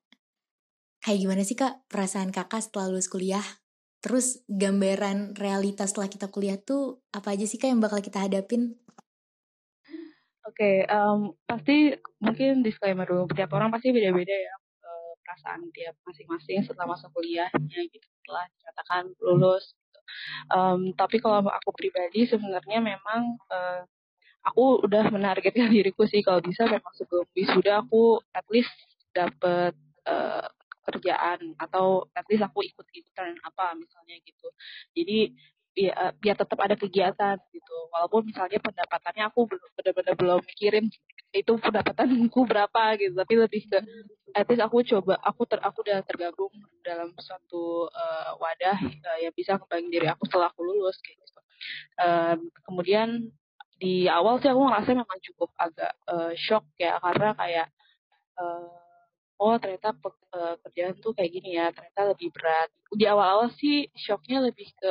Kayak 1.00 1.18
gimana 1.24 1.42
sih 1.46 1.56
kak 1.56 1.86
perasaan 1.86 2.34
kakak 2.34 2.60
setelah 2.60 2.90
lulus 2.90 3.06
kuliah? 3.06 3.59
Terus 4.00 4.40
gambaran 4.48 5.36
realitas 5.36 5.92
setelah 5.92 6.08
kita 6.08 6.26
kuliah 6.32 6.56
tuh 6.56 7.04
apa 7.12 7.36
aja 7.36 7.44
sih 7.44 7.60
kak 7.60 7.68
yang 7.68 7.84
bakal 7.84 8.00
kita 8.00 8.20
hadapin? 8.24 8.80
Oke, 10.48 10.56
okay, 10.56 10.76
um, 10.88 11.36
pasti 11.46 11.94
mungkin 12.18 12.64
disclaimer 12.64 13.06
dulu. 13.06 13.28
Setiap 13.30 13.54
orang 13.54 13.70
pasti 13.70 13.92
beda-beda 13.92 14.32
ya 14.34 14.54
perasaan 15.30 15.70
dia 15.70 15.94
masing-masing 16.02 16.66
setelah 16.66 16.98
masa 16.98 17.06
kuliahnya 17.14 17.78
gitu 17.86 18.06
setelah 18.18 18.50
dikatakan 18.50 19.02
lulus 19.22 19.78
gitu. 19.78 20.00
um, 20.50 20.80
tapi 20.98 21.22
kalau 21.22 21.46
aku 21.46 21.70
pribadi 21.70 22.26
sebenarnya 22.26 22.82
memang 22.82 23.38
uh, 23.46 23.86
aku 24.42 24.82
udah 24.82 25.06
menargetkan 25.14 25.70
diriku 25.74 26.02
sih 26.10 26.26
kalau 26.26 26.42
bisa 26.42 26.66
memang 26.66 26.90
sebelum 26.98 27.22
wisuda 27.38 27.86
aku 27.86 28.18
at 28.34 28.42
least 28.50 28.74
dapat 29.14 29.78
uh, 30.10 30.50
kerjaan 30.84 31.54
atau 31.60 32.08
at 32.16 32.24
least 32.32 32.44
aku 32.44 32.64
ikut 32.64 32.86
intern 32.96 33.36
apa 33.44 33.76
misalnya 33.76 34.16
gitu. 34.24 34.48
Jadi 34.96 35.18
ya, 35.76 36.12
biar 36.16 36.36
tetap 36.38 36.58
ada 36.58 36.74
kegiatan 36.74 37.36
gitu. 37.52 37.76
Walaupun 37.94 38.26
misalnya 38.28 38.58
pendapatannya 38.58 39.24
aku 39.30 39.46
belum 39.46 39.70
benar-benar 39.78 40.14
belum 40.18 40.40
mikirin 40.44 40.86
itu 41.30 41.52
pendapatanku 41.58 42.40
berapa 42.50 42.82
gitu. 42.98 43.14
Tapi 43.14 43.34
lebih 43.38 43.62
ke 43.70 43.78
at 44.34 44.46
least 44.46 44.62
aku 44.62 44.82
coba 44.86 45.18
aku 45.26 45.42
ter 45.46 45.58
aku 45.58 45.82
udah 45.82 45.98
tergabung 46.06 46.54
dalam 46.86 47.10
suatu 47.18 47.90
uh, 47.90 48.38
wadah 48.38 48.78
uh, 48.78 49.18
yang 49.18 49.34
bisa 49.34 49.58
ngembangin 49.58 49.90
diri 49.90 50.06
aku 50.10 50.26
setelah 50.26 50.50
aku 50.50 50.62
lulus 50.62 50.98
gitu. 51.02 51.22
Uh, 52.00 52.36
kemudian 52.66 53.30
di 53.80 54.04
awal 54.12 54.36
sih 54.44 54.52
aku 54.52 54.60
ngerasa 54.60 54.92
memang 54.92 55.18
cukup 55.24 55.50
agak 55.56 55.92
uh, 56.10 56.32
shock 56.36 56.66
ya. 56.78 56.98
Karena 56.98 57.34
kayak 57.34 57.68
oh 59.40 59.56
ternyata 59.56 59.96
uh, 60.36 60.54
kerjaan 60.68 60.94
tuh 61.00 61.16
kayak 61.16 61.30
gini 61.32 61.56
ya 61.56 61.72
ternyata 61.72 62.12
lebih 62.12 62.28
berat. 62.36 62.68
Di 62.92 63.04
awal-awal 63.08 63.48
sih 63.56 63.88
shocknya 63.96 64.44
lebih 64.44 64.68
ke 64.76 64.90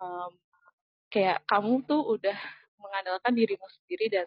um, 0.00 0.32
kayak 1.12 1.44
kamu 1.44 1.84
tuh 1.84 2.00
udah 2.16 2.38
mengandalkan 2.80 3.32
dirimu 3.36 3.68
sendiri 3.82 4.08
dan 4.08 4.26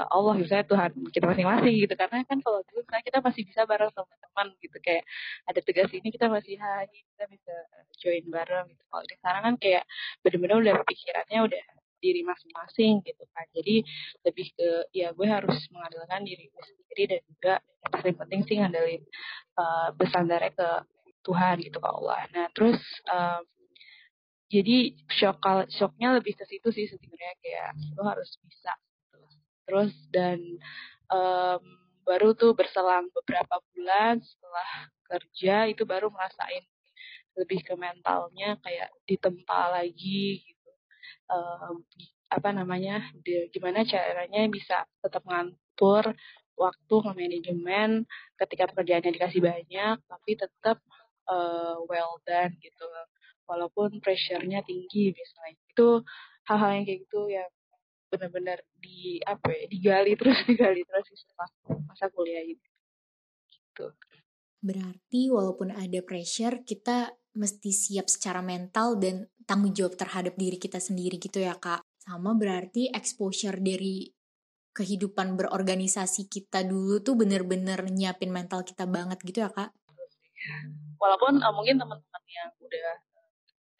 Allah 0.00 0.32
misalnya 0.38 0.64
Tuhan 0.64 0.90
kita 1.12 1.24
masing-masing 1.28 1.74
gitu. 1.86 1.94
Karena 1.94 2.24
kan 2.26 2.38
kalau 2.42 2.60
dulu 2.66 2.80
misalnya 2.82 3.04
kita 3.06 3.18
masih 3.22 3.42
bisa 3.46 3.60
bareng 3.68 3.90
sama 3.94 4.14
teman 4.18 4.46
gitu 4.58 4.78
kayak 4.82 5.04
ada 5.46 5.60
tugas 5.62 5.90
ini 5.92 6.08
kita 6.10 6.26
masih 6.30 6.54
hanya 6.58 7.00
kita 7.14 7.24
bisa 7.30 7.54
join 8.00 8.24
bareng 8.26 8.66
gitu. 8.74 8.82
Kalau 8.90 9.04
sekarang 9.06 9.42
kan 9.46 9.54
kayak 9.60 9.84
benar-benar 10.24 10.56
udah 10.62 10.74
pikirannya 10.88 11.38
udah 11.46 11.62
diri 12.00 12.24
masing-masing 12.24 13.04
gitu 13.04 13.24
kan. 13.30 13.46
Jadi 13.52 13.84
lebih 14.26 14.46
ke 14.56 14.68
ya 14.96 15.12
gue 15.12 15.28
harus 15.28 15.60
mengandalkan 15.70 16.24
diri 16.26 16.48
gue 16.48 16.64
sendiri 16.64 17.02
dan 17.16 17.20
juga 17.28 17.54
yang 17.60 17.92
paling 17.92 18.16
penting 18.26 18.40
sih 18.48 18.56
ngandelin 18.58 19.02
uh, 19.60 19.92
ke 20.56 20.68
Tuhan 21.20 21.56
gitu 21.60 21.78
ke 21.78 21.88
Allah. 21.88 22.20
Nah 22.32 22.46
terus 22.56 22.80
um, 23.06 23.44
jadi 24.50 24.98
shock 25.14 25.38
shocknya 25.70 26.18
lebih 26.18 26.34
ke 26.34 26.44
situ 26.48 26.68
sih 26.74 26.90
sebenarnya 26.90 27.34
kayak 27.38 27.70
lo 27.94 28.02
harus 28.02 28.34
bisa 28.42 28.74
terus 29.14 29.34
terus 29.62 29.94
dan 30.10 30.42
um, 31.06 31.62
baru 32.02 32.34
tuh 32.34 32.58
berselang 32.58 33.06
beberapa 33.14 33.62
bulan 33.70 34.18
setelah 34.18 34.90
kerja 35.06 35.70
itu 35.70 35.86
baru 35.86 36.10
merasain 36.10 36.66
lebih 37.38 37.62
ke 37.62 37.78
mentalnya 37.78 38.58
kayak 38.58 38.90
ditempa 39.06 39.70
lagi 39.70 40.42
apa 42.30 42.48
namanya 42.54 43.02
di, 43.22 43.50
gimana 43.50 43.82
caranya 43.82 44.46
bisa 44.46 44.86
tetap 45.02 45.26
ngantur 45.26 46.14
waktu 46.54 46.94
manajemen 47.16 48.04
ketika 48.36 48.68
pekerjaannya 48.70 49.16
dikasih 49.16 49.40
banyak 49.40 49.96
tapi 50.04 50.30
tetap 50.36 50.78
uh, 51.30 51.78
well 51.86 52.18
done 52.26 52.54
gitu. 52.60 52.86
Walaupun 53.50 53.98
pressure-nya 53.98 54.62
tinggi 54.62 55.10
misalnya. 55.10 55.58
Itu 55.74 55.88
hal-hal 56.46 56.70
yang 56.78 56.84
kayak 56.86 57.00
gitu 57.06 57.20
yang 57.26 57.50
benar-benar 58.10 58.58
di 58.78 59.22
apa 59.22 59.54
ya 59.54 59.64
digali 59.70 60.18
terus 60.18 60.38
digali 60.50 60.82
terus 60.82 61.06
setelah 61.14 61.50
masa 61.86 62.06
kuliah 62.14 62.42
ini. 62.46 62.66
Gitu. 63.50 63.86
Berarti 64.60 65.22
walaupun 65.32 65.72
ada 65.72 66.00
pressure 66.04 66.62
kita 66.62 67.10
mesti 67.34 67.70
siap 67.70 68.10
secara 68.10 68.42
mental 68.42 68.98
dan 68.98 69.30
tanggung 69.46 69.74
jawab 69.74 69.94
terhadap 69.98 70.34
diri 70.34 70.58
kita 70.58 70.82
sendiri 70.82 71.18
gitu 71.18 71.42
ya 71.42 71.54
kak. 71.58 71.82
Sama 72.00 72.34
berarti 72.34 72.90
exposure 72.90 73.58
dari 73.60 74.10
kehidupan 74.70 75.34
berorganisasi 75.34 76.30
kita 76.30 76.62
dulu 76.62 77.02
tuh 77.02 77.18
bener-bener 77.18 77.82
nyiapin 77.90 78.30
mental 78.30 78.62
kita 78.62 78.86
banget 78.86 79.18
gitu 79.26 79.42
ya 79.42 79.50
kak. 79.50 79.74
Walaupun 80.96 81.42
uh, 81.42 81.52
mungkin 81.52 81.76
teman-teman 81.76 82.22
yang 82.30 82.50
udah 82.62 82.88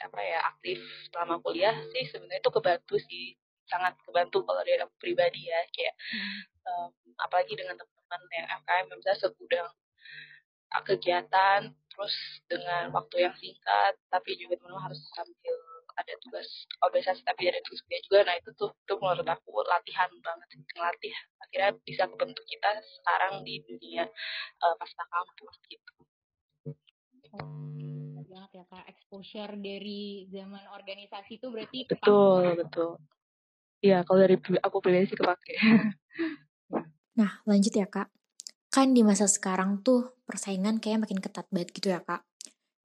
apa 0.00 0.20
ya 0.24 0.40
aktif 0.48 0.80
selama 1.12 1.44
kuliah 1.44 1.76
sih 1.92 2.08
sebenarnya 2.08 2.40
itu 2.40 2.50
kebantu 2.50 2.96
sih 2.96 3.36
sangat 3.68 3.94
kebantu 4.02 4.42
kalau 4.48 4.64
dari 4.64 4.80
aku 4.80 4.96
pribadi 4.96 5.46
ya 5.46 5.60
kayak 5.70 5.94
um, 6.64 6.90
apalagi 7.20 7.52
dengan 7.54 7.76
teman-teman 7.76 8.20
yang 8.32 8.46
FKM 8.64 8.86
misalnya 8.96 9.20
segudang 9.20 9.68
kegiatan 10.88 11.60
terus 12.00 12.16
dengan 12.48 12.88
waktu 12.96 13.28
yang 13.28 13.34
singkat 13.36 13.92
tapi 14.08 14.32
juga 14.40 14.56
teman 14.56 14.80
harus 14.80 14.96
sambil 15.12 15.56
ada 16.00 16.16
tugas 16.24 16.48
organisasi 16.80 17.20
tapi 17.28 17.52
ada 17.52 17.60
tugas 17.60 17.84
kuliah 17.84 18.00
juga. 18.08 18.18
Nah 18.24 18.34
itu 18.40 18.50
tuh 18.56 18.72
itu 18.72 18.94
menurut 18.96 19.28
aku 19.28 19.52
latihan 19.68 20.08
banget 20.24 20.48
ngelatih. 20.72 21.12
Akhirnya 21.44 21.70
bisa 21.84 22.08
kebentuk 22.08 22.44
kita 22.48 22.70
sekarang 22.80 23.44
di 23.44 23.60
dunia 23.68 24.08
uh, 24.64 24.74
pasca 24.80 25.04
kampus 25.12 25.56
gitu. 25.68 25.92
Oh, 27.36 28.24
banget 28.24 28.50
ya 28.56 28.64
kak 28.64 28.88
exposure 28.88 29.52
dari 29.60 30.24
zaman 30.32 30.64
organisasi 30.72 31.36
itu 31.36 31.52
berarti 31.52 31.84
betul 31.84 32.56
betul. 32.56 32.90
Iya, 33.84 34.04
kalau 34.08 34.24
dari 34.24 34.36
aku 34.40 34.76
pribadi 34.80 35.12
sih 35.12 35.18
kepake. 35.20 35.56
nah, 37.20 37.44
lanjut 37.44 37.72
ya 37.76 37.84
kak 37.84 38.08
kan 38.70 38.94
di 38.94 39.02
masa 39.02 39.26
sekarang 39.26 39.82
tuh 39.82 40.14
persaingan 40.24 40.78
kayak 40.78 41.02
makin 41.06 41.18
ketat 41.18 41.46
banget 41.50 41.74
gitu 41.74 41.90
ya 41.90 42.00
kak. 42.06 42.22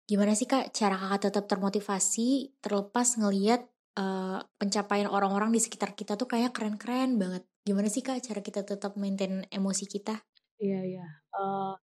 Gimana 0.09 0.33
sih 0.33 0.49
kak 0.49 0.73
cara 0.73 0.97
kakak 0.97 1.29
tetap 1.29 1.45
termotivasi 1.45 2.57
terlepas 2.61 3.17
ngeliat 3.21 3.61
uh, 3.97 4.41
pencapaian 4.57 5.09
orang-orang 5.09 5.53
di 5.53 5.61
sekitar 5.61 5.93
kita 5.93 6.17
tuh 6.17 6.25
kayak 6.25 6.57
keren-keren 6.57 7.21
banget. 7.21 7.45
Gimana 7.61 7.89
sih 7.89 8.01
kak 8.01 8.21
cara 8.25 8.41
kita 8.41 8.65
tetap 8.65 8.97
maintain 8.97 9.45
emosi 9.53 9.85
kita? 9.85 10.17
Iya 10.57 10.81
iya. 10.85 11.07
Uh, 11.33 11.77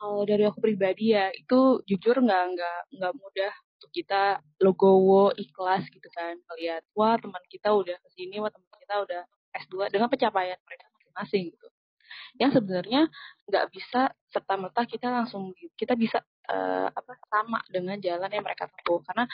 kalau 0.00 0.24
dari 0.24 0.46
aku 0.48 0.64
pribadi 0.64 1.12
ya 1.12 1.28
itu 1.34 1.84
jujur 1.84 2.22
nggak 2.24 2.44
nggak 2.56 2.80
nggak 2.96 3.12
mudah 3.18 3.52
untuk 3.80 3.90
kita 3.92 4.40
logowo 4.60 5.32
ikhlas 5.36 5.88
gitu 5.88 6.08
kan 6.12 6.36
melihat 6.52 6.84
wah 6.92 7.16
teman 7.16 7.40
kita 7.48 7.72
udah 7.72 7.96
ke 7.96 8.08
sini 8.12 8.40
wah 8.40 8.52
teman 8.52 8.68
kita 8.76 8.94
udah 9.04 9.22
S2 9.56 9.88
dengan 9.92 10.08
pencapaian 10.08 10.56
mereka 10.64 10.84
masing-masing 10.96 11.52
gitu 11.52 11.68
yang 12.38 12.50
sebenarnya 12.54 13.10
nggak 13.46 13.66
bisa 13.74 14.10
serta 14.30 14.54
merta 14.54 14.86
kita 14.86 15.10
langsung 15.10 15.50
kita 15.74 15.98
bisa 15.98 16.22
uh, 16.50 16.88
apa 16.90 17.12
sama 17.26 17.58
dengan 17.70 17.98
jalan 17.98 18.30
yang 18.30 18.44
mereka 18.46 18.70
tempuh 18.70 19.02
karena 19.02 19.24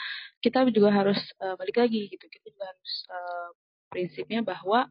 kita 0.41 0.65
juga 0.73 0.89
harus 0.89 1.19
uh, 1.41 1.53
balik 1.57 1.77
lagi 1.77 2.09
gitu 2.09 2.25
kita 2.25 2.45
juga 2.49 2.65
harus 2.69 2.93
uh, 3.09 3.49
prinsipnya 3.93 4.41
bahwa 4.41 4.89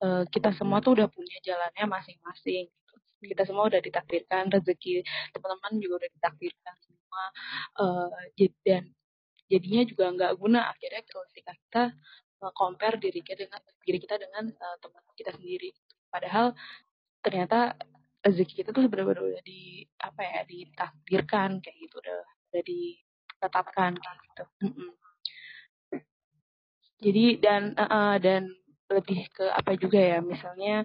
uh, 0.00 0.24
kita 0.32 0.56
semua 0.56 0.80
tuh 0.80 0.96
udah 0.96 1.08
punya 1.12 1.36
jalannya 1.44 1.84
masing-masing 1.88 2.66
gitu. 2.68 3.26
kita 3.28 3.42
semua 3.44 3.68
udah 3.68 3.80
ditakdirkan 3.80 4.48
rezeki 4.50 5.04
teman-teman 5.36 5.72
juga 5.78 5.94
udah 6.04 6.10
ditakdirkan 6.16 6.74
semua 6.80 7.22
uh, 7.78 8.08
dan 8.64 8.88
jadinya 9.52 9.82
juga 9.84 10.04
nggak 10.16 10.32
guna 10.40 10.72
akhirnya 10.72 11.04
ketika 11.04 11.52
kita 11.52 11.84
compare 12.50 12.98
diri 12.98 13.22
kita 13.22 13.46
dengan 13.46 13.60
diri 13.86 13.98
kita 14.02 14.18
dengan 14.18 14.50
uh, 14.50 14.76
teman 14.82 15.02
kita 15.14 15.30
sendiri 15.38 15.70
padahal 16.10 16.50
ternyata 17.22 17.78
rezeki 18.22 18.62
kita 18.62 18.70
tuh 18.70 18.86
benar-benar 18.86 19.22
udah 19.22 19.42
di 19.42 19.86
apa 19.98 20.20
ya 20.22 20.40
ditakdirkan 20.46 21.58
kayak 21.58 21.76
gitu 21.82 21.98
udah 21.98 22.20
udah 22.50 22.62
ditetapkan 22.62 23.92
gitu 23.98 24.44
mm 24.62 24.72
-mm. 24.74 24.90
jadi 27.02 27.24
dan 27.42 27.62
uh, 27.78 28.16
dan 28.22 28.50
lebih 28.92 29.26
ke 29.32 29.46
apa 29.48 29.74
juga 29.74 29.98
ya 29.98 30.18
misalnya 30.20 30.84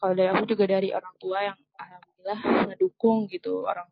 kalau 0.00 0.16
dari 0.16 0.28
aku 0.32 0.44
juga 0.48 0.64
dari 0.66 0.88
orang 0.90 1.14
tua 1.20 1.38
yang 1.52 1.58
alhamdulillah 1.76 2.40
ngedukung 2.72 3.28
gitu 3.28 3.64
orang 3.64 3.86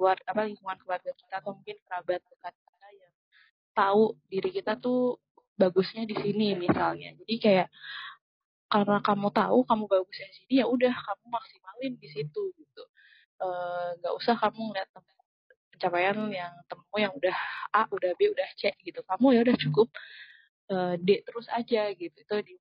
keluarga 0.00 0.24
apa 0.32 0.48
lingkungan 0.48 0.78
keluarga 0.80 1.12
kita 1.12 1.44
atau 1.44 1.52
mungkin 1.56 1.76
kerabat 1.84 2.24
dekat 2.24 2.54
kita 2.56 2.88
yang 2.96 3.14
tahu 3.76 4.16
diri 4.32 4.50
kita 4.50 4.80
tuh 4.80 5.20
bagusnya 5.60 6.08
di 6.08 6.16
sini 6.16 6.56
misalnya 6.56 7.12
jadi 7.20 7.34
kayak 7.36 7.68
karena 8.70 9.02
kamu 9.02 9.28
tahu 9.34 9.58
kamu 9.66 9.84
bagus 9.90 10.16
di 10.16 10.30
sini 10.38 10.54
ya 10.62 10.66
udah 10.70 10.94
kamu 10.94 11.24
maksimalin 11.26 11.92
di 11.98 12.08
situ 12.08 12.42
gitu. 12.54 12.82
Eh, 13.42 13.88
nggak 13.98 14.12
uh, 14.14 14.18
usah 14.20 14.38
kamu 14.38 14.70
ngeliat 14.70 14.88
pencapaian 15.74 16.16
yang 16.30 16.54
temu 16.70 16.96
yang 16.96 17.12
udah 17.18 17.36
A 17.74 17.82
udah 17.90 18.14
B 18.14 18.30
udah 18.30 18.48
C 18.54 18.70
gitu. 18.86 19.02
Kamu 19.02 19.34
ya 19.34 19.40
udah 19.42 19.56
cukup 19.58 19.88
uh, 20.70 20.94
D 21.02 21.26
terus 21.26 21.50
aja 21.50 21.90
gitu. 21.90 22.14
Itu 22.14 22.36
di 22.46 22.54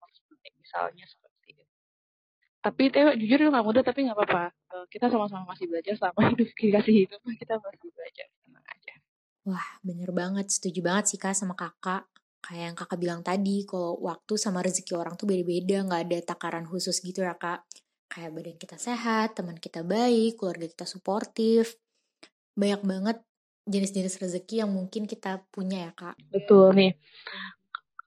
misalnya 0.57 1.05
seperti 1.05 1.61
itu. 1.61 1.63
Tapi 2.59 2.81
itu 2.89 2.99
jujur 3.25 3.37
itu 3.45 3.49
nggak 3.53 3.65
mudah 3.69 3.83
tapi 3.85 4.09
nggak 4.09 4.17
apa-apa. 4.17 4.43
Uh, 4.73 4.85
kita 4.89 5.13
sama-sama 5.13 5.45
masih 5.53 5.69
belajar 5.69 5.93
selama 5.93 6.19
hidup 6.33 6.49
dikasih 6.57 6.95
hidup 7.05 7.21
kita 7.37 7.53
masih 7.61 7.89
belajar 7.93 8.27
tenang 8.41 8.65
aja. 8.65 8.93
Wah 9.45 9.67
bener 9.85 10.09
banget. 10.09 10.49
Setuju 10.49 10.81
banget 10.81 11.05
sih 11.13 11.19
kak 11.21 11.37
sama 11.37 11.53
kakak 11.53 12.09
kayak 12.39 12.63
yang 12.72 12.77
kakak 12.77 13.00
bilang 13.00 13.22
tadi, 13.22 13.67
kalau 13.67 14.00
waktu 14.00 14.34
sama 14.39 14.63
rezeki 14.63 14.96
orang 14.96 15.15
tuh 15.19 15.27
beda-beda, 15.27 15.84
nggak 15.86 16.01
ada 16.08 16.17
takaran 16.36 16.65
khusus 16.65 17.00
gitu 17.03 17.24
ya 17.24 17.36
kak. 17.36 17.63
Kayak 18.10 18.29
badan 18.34 18.58
kita 18.58 18.77
sehat, 18.81 19.38
teman 19.38 19.58
kita 19.60 19.86
baik, 19.86 20.39
keluarga 20.39 20.65
kita 20.65 20.86
suportif. 20.89 21.77
banyak 22.60 22.84
banget 22.84 23.17
jenis-jenis 23.69 24.19
rezeki 24.19 24.65
yang 24.65 24.72
mungkin 24.74 25.08
kita 25.08 25.46
punya 25.53 25.88
ya 25.88 25.91
kak. 25.96 26.19
Betul 26.34 26.75
nih. 26.75 26.91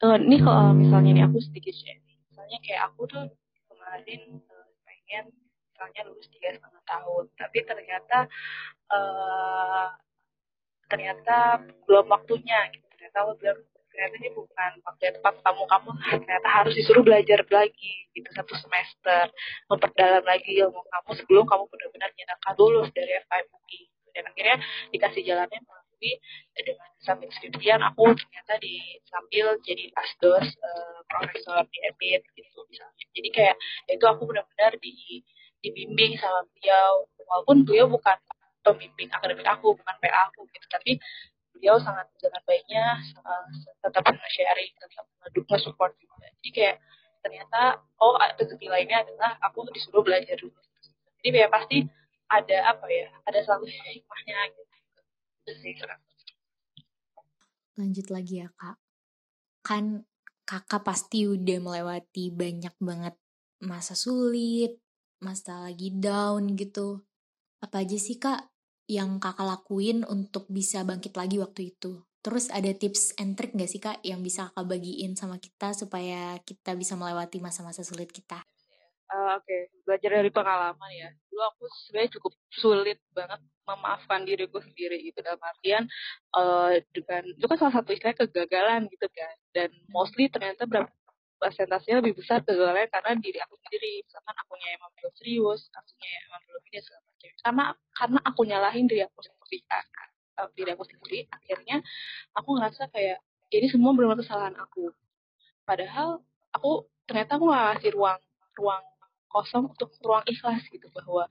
Uh, 0.02 0.18
ini 0.18 0.42
kalau 0.42 0.74
misalnya 0.74 1.10
nih 1.14 1.24
aku 1.24 1.38
sedikit 1.38 1.72
share. 1.72 2.02
Misalnya 2.28 2.58
kayak 2.60 2.82
aku 2.90 3.06
tuh 3.06 3.24
kemarin 3.70 4.42
uh, 4.50 4.68
pengen 4.82 5.30
misalnya 5.70 6.00
lulus 6.10 6.28
tiga 6.28 6.52
setengah 6.52 6.82
tahun, 6.84 7.24
tapi 7.38 7.58
ternyata 7.62 8.18
uh, 8.90 9.86
ternyata 10.90 11.62
belum 11.86 12.06
waktunya 12.10 12.58
gitu. 12.74 12.84
Ternyata 12.92 13.18
aku 13.22 13.32
bilang 13.38 13.60
ternyata 13.92 14.14
ini 14.18 14.30
bukan 14.32 14.70
yang 15.04 15.14
tepat 15.20 15.34
kamu 15.44 15.62
kamu. 15.68 15.90
Ternyata 16.24 16.48
harus 16.48 16.72
disuruh 16.72 17.04
belajar 17.04 17.44
lagi 17.52 17.94
gitu 18.16 18.28
satu 18.32 18.56
semester. 18.56 19.28
Memperdalam 19.68 20.24
lagi 20.24 20.56
ilmu 20.56 20.80
kamu 20.80 21.10
sebelum 21.20 21.44
kamu 21.44 21.64
benar-benar 21.68 22.10
nyatakan 22.16 22.52
lulus 22.56 22.88
dari 22.96 23.12
FIMUI 23.28 23.80
dan 24.12 24.24
akhirnya 24.28 24.56
dikasih 24.92 25.22
jalannya 25.24 25.60
melalui 25.64 26.12
dengan 26.52 26.90
sambil 27.00 27.28
skripsian 27.32 27.80
aku 27.80 28.12
ternyata 28.12 28.54
di 28.60 29.00
sambil 29.08 29.56
jadi 29.64 29.88
asdos 29.96 30.46
uh, 30.60 31.00
profesor 31.08 31.64
di 31.68 31.78
EPIT 31.92 32.22
gitu 32.36 32.58
misalnya. 32.68 33.04
Jadi 33.12 33.28
kayak 33.32 33.56
itu 33.88 34.04
aku 34.04 34.28
benar-benar 34.28 34.76
di 34.80 35.22
dibimbing 35.62 36.18
sama 36.18 36.42
beliau. 36.52 37.06
Walaupun 37.22 37.64
beliau 37.64 37.86
bukan 37.88 38.18
pembimbing 38.62 39.10
akademik 39.10 39.46
aku 39.46 39.74
bukan 39.74 39.94
PA 39.98 40.30
aku 40.30 40.46
gitu. 40.50 40.66
Tapi 40.70 40.98
beliau 41.52 41.76
sangat 41.78 42.08
dengan 42.18 42.42
baiknya 42.48 42.84
uh, 43.22 43.46
tetap 43.84 44.04
sharing 44.08 44.72
tetap 44.76 45.06
nge-support 45.36 45.92
juga. 46.00 46.26
Jadi 46.40 46.50
kayak 46.50 46.76
ternyata 47.22 47.78
oh 48.02 48.18
rezeki 48.18 48.66
lainnya 48.66 49.06
adalah 49.06 49.38
aku 49.46 49.62
disuruh 49.70 50.02
belajar 50.02 50.34
dulu 50.34 50.58
jadi 51.22 51.46
ya 51.46 51.48
pasti 51.48 51.86
ada 52.26 52.58
apa 52.74 52.86
ya 52.90 53.08
ada 53.24 53.38
selalu 53.46 53.70
hikmahnya 53.96 54.38
gitu. 54.50 54.74
Lanjut 57.78 58.06
lagi 58.10 58.42
ya 58.42 58.48
kak. 58.58 58.76
Kan 59.62 60.04
kakak 60.42 60.82
pasti 60.82 61.30
udah 61.30 61.58
melewati 61.62 62.34
banyak 62.34 62.74
banget 62.82 63.14
masa 63.62 63.94
sulit 63.94 64.82
masa 65.22 65.62
lagi 65.62 65.94
down 65.94 66.58
gitu. 66.58 67.06
Apa 67.62 67.86
aja 67.86 67.94
sih 67.94 68.18
kak 68.18 68.50
yang 68.92 69.16
kakak 69.16 69.48
lakuin 69.48 70.04
untuk 70.04 70.44
bisa 70.52 70.84
bangkit 70.84 71.16
lagi 71.16 71.40
waktu 71.40 71.72
itu? 71.72 72.04
Terus 72.22 72.52
ada 72.52 72.70
tips 72.70 73.16
and 73.18 73.34
trick 73.34 73.50
gak 73.56 73.66
sih 73.66 73.80
kak 73.82 73.98
yang 74.04 74.20
bisa 74.22 74.52
kakak 74.52 74.78
bagiin 74.78 75.18
sama 75.18 75.40
kita 75.40 75.74
supaya 75.74 76.38
kita 76.44 76.76
bisa 76.76 76.94
melewati 76.94 77.40
masa-masa 77.40 77.82
sulit 77.82 78.12
kita? 78.12 78.44
Uh, 79.12 79.36
oke 79.36 79.44
okay. 79.44 79.68
belajar 79.84 80.22
dari 80.22 80.30
pengalaman 80.30 80.90
ya. 80.94 81.10
Dulu 81.28 81.42
aku 81.42 81.64
sebenarnya 81.68 82.10
cukup 82.16 82.32
sulit 82.54 82.98
banget 83.12 83.40
memaafkan 83.66 84.24
diriku 84.24 84.62
sendiri 84.62 85.02
gitu 85.04 85.20
dalam 85.20 85.42
artian 85.42 85.84
uh, 86.32 86.80
dengan 86.96 87.26
itu 87.28 87.44
kan 87.44 87.58
salah 87.60 87.74
satu 87.80 87.90
istilah 87.92 88.16
kegagalan 88.16 88.88
gitu 88.88 89.08
kan. 89.10 89.34
Dan 89.52 89.68
mostly 89.90 90.30
ternyata 90.30 90.64
berapa 90.64 90.88
presentasinya 91.42 92.06
lebih 92.06 92.22
besar 92.22 92.40
kegagalannya 92.46 92.88
karena 92.88 93.10
diri 93.18 93.38
aku 93.42 93.58
sendiri. 93.66 94.06
Misalkan 94.06 94.34
akunya 94.38 94.68
emang 94.78 94.90
belum 94.94 95.12
serius 95.18 95.60
akunya 95.74 96.18
emang 96.30 96.42
belum 96.46 96.62
ini 96.70 96.78
segala 96.80 97.02
macam 97.02 97.30
karena 98.02 98.18
aku 98.26 98.42
nyalahin 98.42 98.90
diri 98.90 99.06
aku 99.06 99.22
sendiri 99.22 99.62
uh, 99.70 100.50
diri 100.58 100.74
aku 100.74 100.82
sendiri 100.82 101.30
akhirnya 101.30 101.78
aku 102.34 102.58
ngerasa 102.58 102.90
kayak 102.90 103.22
ini 103.54 103.68
semua 103.70 103.94
benar-benar 103.94 104.24
kesalahan 104.24 104.56
aku. 104.58 104.90
Padahal 105.62 106.18
aku 106.50 106.88
ternyata 107.06 107.38
aku 107.38 107.52
gak 107.52 107.62
ngasih 107.78 107.90
ruang 107.94 108.20
ruang 108.58 108.84
kosong 109.30 109.70
untuk 109.70 109.92
ruang 110.02 110.24
ikhlas 110.26 110.64
gitu 110.66 110.88
bahwa 110.90 111.28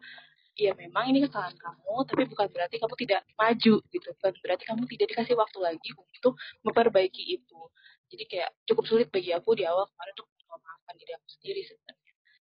ya 0.56 0.72
memang 0.78 1.10
ini 1.10 1.26
kesalahan 1.26 1.58
kamu 1.58 1.94
tapi 2.06 2.24
bukan 2.30 2.48
berarti 2.56 2.76
kamu 2.80 2.96
tidak 3.04 3.22
maju 3.36 3.74
gitu. 3.84 4.08
Bukan 4.22 4.34
berarti 4.40 4.64
kamu 4.64 4.84
tidak 4.88 5.08
dikasih 5.12 5.36
waktu 5.36 5.60
lagi 5.60 5.90
untuk 5.92 6.34
memperbaiki 6.64 7.42
itu. 7.42 7.60
Jadi 8.08 8.24
kayak 8.32 8.50
cukup 8.70 8.86
sulit 8.88 9.08
bagi 9.12 9.36
aku 9.36 9.58
di 9.60 9.68
awal 9.68 9.90
kemarin 9.92 10.14
untuk 10.16 10.30
memaafkan 10.48 10.96
diri 10.96 11.12
aku 11.20 11.28
sendiri 11.36 11.62
sebenarnya 11.68 12.01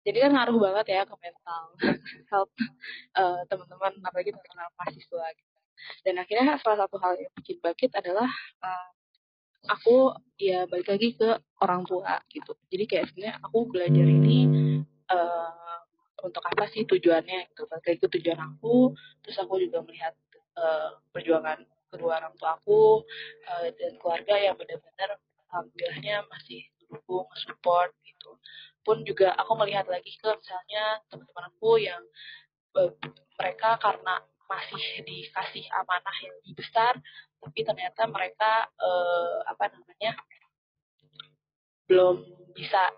jadi 0.06 0.18
kan 0.22 0.30
ngaruh 0.38 0.58
banget 0.62 0.86
ya 0.94 1.02
ke 1.02 1.14
mental 1.18 1.62
health 2.30 2.54
uh, 3.18 3.42
teman-teman 3.50 3.92
apalagi 4.06 4.30
teman-teman 4.30 4.70
mahasiswa 4.78 5.26
gitu. 5.34 5.54
Dan 6.06 6.14
akhirnya 6.22 6.54
salah 6.62 6.86
satu 6.86 6.96
hal 7.02 7.18
yang 7.18 7.32
bikin 7.34 7.58
bangkit 7.58 7.90
adalah 7.90 8.30
uh, 8.62 8.90
aku 9.66 10.14
ya 10.38 10.70
balik 10.70 10.86
lagi 10.94 11.18
ke 11.18 11.42
orang 11.58 11.82
tua 11.82 12.22
gitu. 12.30 12.54
Jadi 12.70 12.84
kayak 12.86 13.04
sebenarnya 13.10 13.36
aku 13.42 13.58
belajar 13.66 14.06
ini 14.06 14.38
uh, 15.10 15.82
untuk 16.22 16.42
apa 16.46 16.70
sih 16.70 16.86
tujuannya 16.86 17.50
gitu. 17.50 17.66
Balik 17.66 17.98
itu 17.98 18.06
tujuan 18.06 18.38
aku 18.38 18.94
terus 19.26 19.36
aku 19.42 19.58
juga 19.58 19.82
melihat 19.82 20.14
uh, 20.54 21.02
perjuangan 21.10 21.66
kedua 21.90 22.22
orang 22.22 22.34
tua 22.38 22.54
aku 22.54 23.02
uh, 23.50 23.68
dan 23.74 23.92
keluarga 23.98 24.38
yang 24.38 24.54
benar-benar 24.54 25.18
alhamdulillahnya 25.50 26.26
masih 26.30 26.62
mendukung 26.90 27.26
support 27.38 27.90
gitu. 28.02 28.30
Pun 28.82 29.02
juga 29.02 29.34
aku 29.34 29.52
melihat 29.58 29.86
lagi 29.90 30.14
ke 30.14 30.30
misalnya 30.30 31.02
teman-teman 31.10 31.44
aku 31.50 31.70
yang 31.82 32.02
uh, 32.78 32.90
mereka 33.36 33.78
karena 33.82 34.22
masih 34.46 35.02
dikasih 35.02 35.66
amanah 35.74 36.16
yang 36.22 36.30
lebih 36.38 36.62
besar 36.62 36.94
tapi 37.42 37.66
ternyata 37.66 38.06
mereka 38.06 38.70
uh, 38.78 39.42
apa 39.50 39.74
namanya 39.74 40.14
belum 41.86 42.22
bisa 42.54 42.90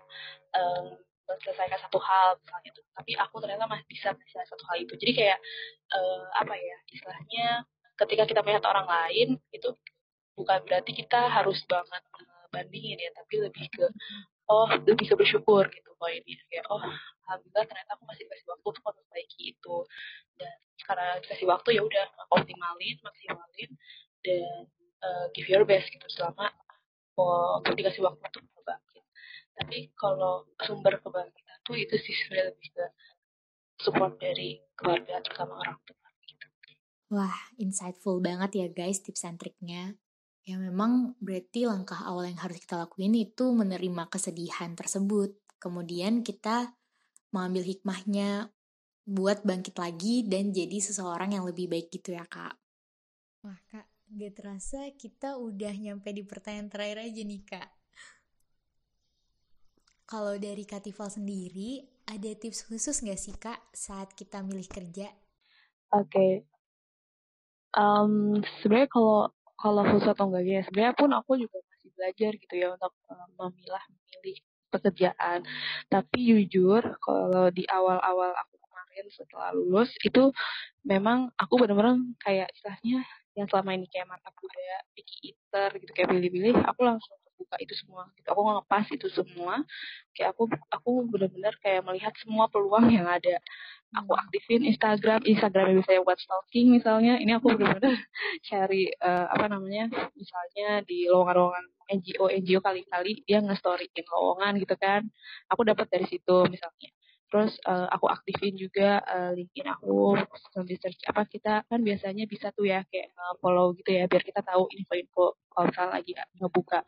uh, 0.57 0.93
menyelesaikan 1.29 1.77
satu 1.85 2.01
hal 2.01 2.37
misalnya 2.41 2.69
itu 2.73 2.81
tapi 2.97 3.11
aku 3.13 3.35
ternyata 3.37 3.69
masih 3.69 3.85
bisa 3.85 4.09
menyelesaikan 4.13 4.49
satu 4.49 4.63
hal 4.69 4.77
itu. 4.81 4.93
Jadi 4.97 5.11
kayak 5.13 5.39
uh, 5.93 6.25
apa 6.41 6.53
ya 6.57 6.77
istilahnya 6.89 7.47
ketika 7.99 8.23
kita 8.25 8.41
melihat 8.41 8.65
orang 8.65 8.87
lain 8.89 9.37
itu 9.53 9.69
bukan 10.33 10.59
berarti 10.65 10.91
kita 10.95 11.29
harus 11.29 11.61
banget 11.67 12.01
bandingin 12.49 12.99
ya 12.99 13.11
tapi 13.15 13.41
lebih 13.41 13.65
ke 13.69 13.85
oh 14.49 14.69
lebih 14.85 15.05
ke 15.09 15.15
bersyukur 15.15 15.65
gitu 15.69 15.89
ini 16.07 16.33
kayak 16.47 16.65
oh 16.71 16.81
alhamdulillah 17.27 17.65
ternyata 17.67 17.91
aku 17.93 18.03
masih 18.07 18.23
kasih 18.25 18.47
waktu 18.47 18.65
untuk 18.71 18.83
memperbaiki 18.87 19.39
itu 19.51 19.77
dan 20.39 20.55
karena 20.87 21.07
dikasih 21.19 21.47
waktu 21.51 21.69
ya 21.75 21.81
udah 21.83 22.05
optimalin 22.33 22.97
maksimalin 23.03 23.71
dan 24.23 24.63
uh, 25.03 25.25
give 25.35 25.49
your 25.51 25.67
best 25.67 25.91
gitu 25.91 26.07
selama 26.07 26.49
oh, 27.19 27.59
dikasih 27.67 27.99
waktu 27.99 28.25
untuk 28.39 28.63
bangkit 28.63 29.03
tapi 29.59 29.91
kalau 29.99 30.47
sumber 30.63 30.97
kebangkitan 31.03 31.59
tuh 31.67 31.75
itu 31.75 31.99
sih 31.99 32.15
sebenarnya 32.15 32.55
lebih 32.55 32.69
ke 32.73 32.85
support 33.79 34.19
dari 34.19 34.59
keluarga 34.75 35.23
terutama 35.23 35.59
orang 35.59 35.79
tua 35.83 36.07
gitu. 36.27 36.47
Wah, 37.11 37.37
insightful 37.59 38.19
banget 38.19 38.51
ya 38.55 38.67
guys 38.71 39.03
tips 39.03 39.23
and 39.27 39.39
triknya. 39.39 39.99
Ya 40.49 40.57
memang 40.57 41.13
berarti 41.21 41.69
langkah 41.69 42.01
awal 42.09 42.25
yang 42.25 42.41
harus 42.41 42.57
kita 42.57 42.81
lakuin 42.81 43.13
itu 43.13 43.53
menerima 43.53 44.09
kesedihan 44.09 44.73
tersebut. 44.73 45.37
Kemudian 45.61 46.25
kita 46.25 46.73
mengambil 47.29 47.69
hikmahnya 47.69 48.49
buat 49.05 49.45
bangkit 49.45 49.77
lagi 49.77 50.25
dan 50.25 50.49
jadi 50.49 50.81
seseorang 50.81 51.37
yang 51.37 51.45
lebih 51.45 51.69
baik 51.69 51.93
gitu 51.93 52.17
ya 52.17 52.25
kak. 52.25 52.57
Wah 53.45 53.61
kak, 53.69 53.85
gak 54.09 54.33
terasa 54.41 54.89
kita 54.97 55.37
udah 55.37 55.69
nyampe 55.69 56.09
di 56.09 56.25
pertanyaan 56.25 56.73
terakhir 56.73 56.97
aja 57.05 57.21
nih 57.21 57.43
kak. 57.45 57.69
Kalau 60.09 60.33
dari 60.41 60.65
Kak 60.65 60.89
Tifal 60.89 61.13
sendiri, 61.13 61.85
ada 62.09 62.33
tips 62.33 62.65
khusus 62.65 63.05
nggak 63.05 63.21
sih 63.21 63.37
Kak 63.37 63.61
saat 63.77 64.17
kita 64.17 64.41
milih 64.41 64.65
kerja? 64.65 65.05
Oke, 65.93 66.09
okay. 66.09 66.33
um, 67.77 68.41
sebenarnya 68.57 68.89
kalau 68.89 69.29
kalau 69.59 69.83
khusus 69.83 70.07
atau 70.07 70.31
enggak 70.31 70.43
ya, 70.47 70.61
sebenarnya 70.63 70.95
pun 70.95 71.09
aku 71.11 71.31
juga 71.35 71.59
masih 71.67 71.89
belajar 71.93 72.31
gitu 72.39 72.53
ya 72.55 72.67
untuk 72.79 72.93
um, 73.11 73.29
memilah 73.35 73.83
memilih 73.91 74.37
pekerjaan. 74.71 75.39
Tapi 75.91 76.17
jujur, 76.31 76.81
kalau 77.03 77.51
di 77.51 77.67
awal-awal 77.67 78.31
aku 78.39 78.55
kemarin 78.63 79.05
setelah 79.11 79.49
lulus 79.51 79.91
itu 79.99 80.31
memang 80.87 81.27
aku 81.35 81.59
benar-benar 81.59 81.99
kayak 82.23 82.47
istilahnya 82.55 83.03
yang 83.35 83.47
selama 83.51 83.75
ini 83.75 83.87
kayak 83.91 84.07
mata 84.07 84.31
kuda, 84.31 84.75
picky 84.95 85.35
eater 85.35 85.69
gitu 85.79 85.91
kayak 85.91 86.09
pilih-pilih, 86.11 86.55
aku 86.63 86.81
langsung 86.87 87.15
buka 87.39 87.55
itu 87.63 87.73
semua. 87.79 88.11
Gitu. 88.19 88.27
Aku 88.27 88.41
ngepas 88.43 88.85
itu 88.91 89.07
semua. 89.15 89.63
Kayak 90.11 90.35
aku 90.35 90.43
aku 90.67 90.91
benar-benar 91.07 91.55
kayak 91.63 91.87
melihat 91.87 92.11
semua 92.19 92.51
peluang 92.51 92.91
yang 92.91 93.07
ada. 93.07 93.39
Aku 93.95 94.11
hmm. 94.13 94.21
aktifin 94.27 94.61
Instagram. 94.67 95.23
Instagram 95.23 95.79
bisa 95.79 96.03
buat 96.03 96.19
stalking 96.19 96.75
misalnya. 96.75 97.17
Ini 97.23 97.39
aku 97.39 97.55
benar-benar 97.55 97.95
cari 98.51 98.91
uh, 98.99 99.25
apa 99.31 99.47
namanya 99.47 99.87
misalnya 100.13 100.83
di 100.83 101.07
lowongan-lowongan 101.07 101.65
NGO 101.89 102.29
NGO 102.29 102.59
kali-kali 102.61 103.25
dia 103.25 103.39
nge-storyin 103.41 104.05
lowongan 104.11 104.59
gitu 104.59 104.75
kan. 104.75 105.07
Aku 105.49 105.63
dapat 105.63 105.87
dari 105.89 106.05
situ 106.05 106.45
misalnya 106.51 106.91
terus 107.29 107.53
uh, 107.69 107.85
aku 107.93 108.09
aktifin 108.09 108.57
juga 108.57 108.99
uh, 109.05 109.31
LinkedIn 109.37 109.69
aku 109.69 110.17
sambil 110.49 110.77
search 110.81 111.01
apa 111.05 111.23
kita 111.29 111.61
kan 111.69 111.79
biasanya 111.85 112.25
bisa 112.25 112.49
tuh 112.51 112.65
ya 112.65 112.81
kayak 112.89 113.13
uh, 113.13 113.33
follow 113.37 113.71
gitu 113.77 113.93
ya 113.93 114.09
biar 114.09 114.25
kita 114.25 114.41
tahu 114.41 114.65
info-info 114.73 115.37
misalnya 115.59 115.91
lagi 116.01 116.11
ngebuka 116.41 116.79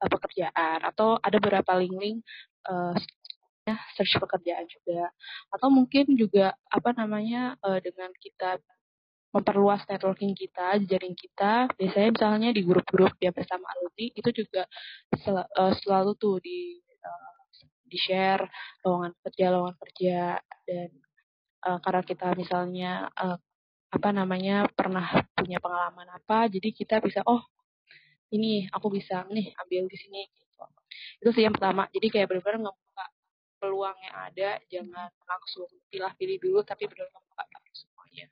uh, 0.00 0.08
pekerjaan 0.08 0.78
atau 0.86 1.18
ada 1.18 1.36
beberapa 1.42 1.74
link-link 1.76 2.22
uh, 2.70 2.94
search 3.98 4.16
pekerjaan 4.16 4.64
juga 4.64 5.12
atau 5.52 5.68
mungkin 5.68 6.16
juga 6.16 6.56
apa 6.72 6.94
namanya 6.96 7.58
uh, 7.60 7.82
dengan 7.82 8.08
kita 8.16 8.56
memperluas 9.28 9.84
networking 9.84 10.32
kita, 10.32 10.80
jejaring 10.80 11.12
kita. 11.12 11.68
Biasanya 11.76 12.10
misalnya 12.16 12.50
di 12.50 12.62
grup-grup 12.64 13.12
ya 13.20 13.28
bersama 13.28 13.68
alumni 13.76 14.06
itu 14.08 14.30
juga 14.32 14.64
sel 15.20 15.36
uh, 15.44 15.72
selalu 15.84 16.16
tuh 16.16 16.40
di 16.40 16.80
uh, 16.80 17.37
di 17.88 17.98
share 17.98 18.44
lowongan 18.84 19.12
kerja 19.24 19.46
lowongan 19.50 19.76
kerja 19.80 20.20
dan 20.68 20.90
uh, 21.64 21.78
karena 21.80 22.02
kita 22.04 22.26
misalnya 22.36 22.92
uh, 23.16 23.40
apa 23.88 24.08
namanya 24.12 24.68
pernah 24.68 25.24
punya 25.32 25.58
pengalaman 25.64 26.08
apa 26.12 26.52
jadi 26.52 26.68
kita 26.76 27.00
bisa 27.00 27.24
oh 27.24 27.40
ini 28.32 28.68
aku 28.68 28.92
bisa 28.92 29.24
nih 29.32 29.56
ambil 29.56 29.88
di 29.88 29.96
sini 29.96 30.22
gitu. 30.36 30.64
itu 31.24 31.30
sih 31.32 31.42
yang 31.48 31.54
pertama. 31.56 31.88
Jadi 31.92 32.06
kayak 32.12 32.26
benar-benar 32.28 32.68
ngebuka 32.68 33.06
peluang 33.58 33.96
yang 34.04 34.16
ada 34.30 34.50
jangan 34.70 35.10
langsung 35.24 35.68
pilih-pilih 35.90 36.38
dulu 36.38 36.60
tapi 36.62 36.84
benar-benar 36.86 37.24
ngebuka 37.24 37.42
semuanya. 37.72 38.26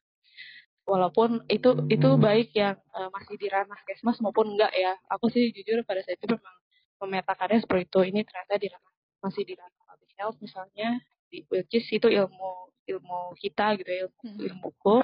Walaupun 0.86 1.30
itu 1.50 1.70
itu 1.90 2.08
baik 2.20 2.48
yang 2.54 2.76
uh, 2.94 3.08
masih 3.10 3.34
di 3.40 3.48
ranah 3.50 3.80
kesmas 3.88 4.20
maupun 4.20 4.54
enggak 4.54 4.72
ya. 4.76 4.94
Aku 5.16 5.32
sih 5.32 5.50
jujur 5.50 5.82
pada 5.88 6.04
saat 6.04 6.20
itu 6.20 6.36
memang 6.36 6.56
memetakannya 7.02 7.58
seperti 7.64 7.84
itu. 7.88 8.00
Ini 8.12 8.20
ternyata 8.22 8.54
di 8.60 8.68
ranah 8.70 8.92
masih 9.22 9.42
di 9.44 9.54
ranah 9.56 9.82
public 9.86 10.12
health 10.16 10.38
misalnya 10.40 11.00
di 11.30 11.42
which 11.50 11.72
is 11.74 11.86
itu 11.90 12.06
ilmu 12.06 12.52
ilmu 12.86 13.34
kita 13.40 13.74
gitu 13.80 13.90
ya 13.90 14.00
ilmu 14.06 14.20
hmm. 14.22 14.46
ilmuku 14.46 14.96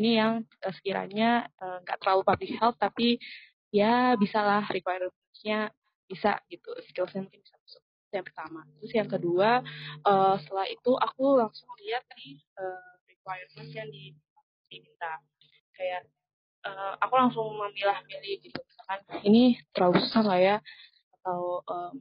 ini 0.00 0.16
yang 0.16 0.42
uh, 0.64 0.72
sekiranya 0.72 1.52
eh, 1.52 1.78
nggak 1.84 1.96
uh, 1.96 2.00
terlalu 2.00 2.22
public 2.24 2.52
health 2.56 2.80
tapi 2.80 3.20
ya 3.68 4.16
bisalah 4.16 4.64
requirements-nya 4.72 5.68
bisa 6.08 6.40
gitu 6.52 6.72
skillsnya 6.92 7.24
mungkin 7.24 7.40
bisa 7.40 7.56
masuk. 7.56 7.82
Yang 8.12 8.24
pertama. 8.32 8.60
Terus 8.80 8.92
yang 8.92 9.08
kedua 9.08 9.50
uh, 10.04 10.36
setelah 10.44 10.68
itu 10.68 10.92
aku 10.96 11.40
langsung 11.40 11.68
lihat 11.80 12.04
nih 12.16 12.40
uh, 12.60 12.92
requirements 13.08 13.72
yang 13.72 13.88
di, 13.88 14.12
diminta. 14.68 15.20
Kayak 15.72 16.08
uh, 16.68 16.96
aku 17.00 17.14
langsung 17.16 17.48
memilah-milih 17.56 18.44
gitu 18.44 18.60
misalkan 18.60 19.00
ini 19.24 19.56
terlalu 19.72 20.04
susah 20.04 20.20
nggak 20.24 20.40
ya 20.40 20.56
atau 21.20 21.64
um, 21.64 21.96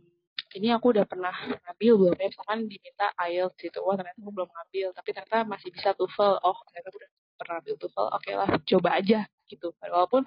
ini 0.57 0.67
aku 0.75 0.91
udah 0.91 1.05
pernah 1.07 1.31
ngambil 1.31 1.93
belum 1.95 2.17
ya 2.19 2.27
misalkan 2.27 2.59
diminta 2.67 3.07
IELTS 3.15 3.57
gitu. 3.59 3.79
Wah 3.87 3.95
ternyata 3.95 4.19
aku 4.19 4.31
belum 4.31 4.49
ngambil 4.51 4.87
tapi 4.95 5.09
ternyata 5.15 5.37
masih 5.47 5.69
bisa 5.71 5.95
TOEFL. 5.95 6.33
Oh 6.43 6.57
ternyata 6.67 6.89
udah 6.91 7.09
pernah 7.39 7.55
ambil 7.63 7.75
TOEFL. 7.79 8.07
Oke 8.11 8.15
okay 8.19 8.33
lah 8.35 8.49
coba 8.59 8.89
aja 8.99 9.19
gitu. 9.47 9.67
Walaupun 9.79 10.21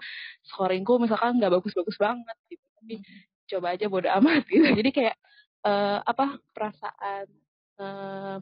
scoringku 0.48 0.92
misalkan 1.00 1.36
nggak 1.36 1.52
bagus-bagus 1.60 1.96
banget 2.00 2.36
gitu. 2.48 2.66
Tapi 2.80 2.94
hmm. 3.00 3.20
coba 3.52 3.66
aja 3.76 3.84
bodo 3.92 4.08
amat 4.08 4.42
gitu. 4.52 4.66
Jadi 4.66 4.90
kayak 4.92 5.16
uh, 5.68 5.98
apa 6.04 6.26
perasaan 6.56 7.26
uh, 7.80 8.36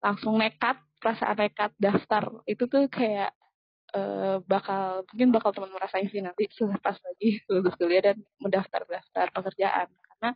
langsung 0.00 0.40
nekat 0.40 0.80
perasaan 1.00 1.36
nekat 1.36 1.72
daftar 1.76 2.24
itu 2.48 2.64
tuh 2.68 2.88
kayak 2.88 3.32
uh, 3.96 4.40
bakal 4.44 5.02
mungkin 5.12 5.28
bakal 5.32 5.50
teman 5.52 5.72
merasain 5.72 6.08
sih 6.08 6.22
nanti 6.22 6.46
pas 6.80 6.96
lagi 6.96 7.40
lulus 7.48 7.74
kuliah 7.76 8.12
dan 8.12 8.16
mendaftar 8.38 8.84
daftar 8.86 9.26
pekerjaan. 9.32 9.88
Karena 9.88 10.30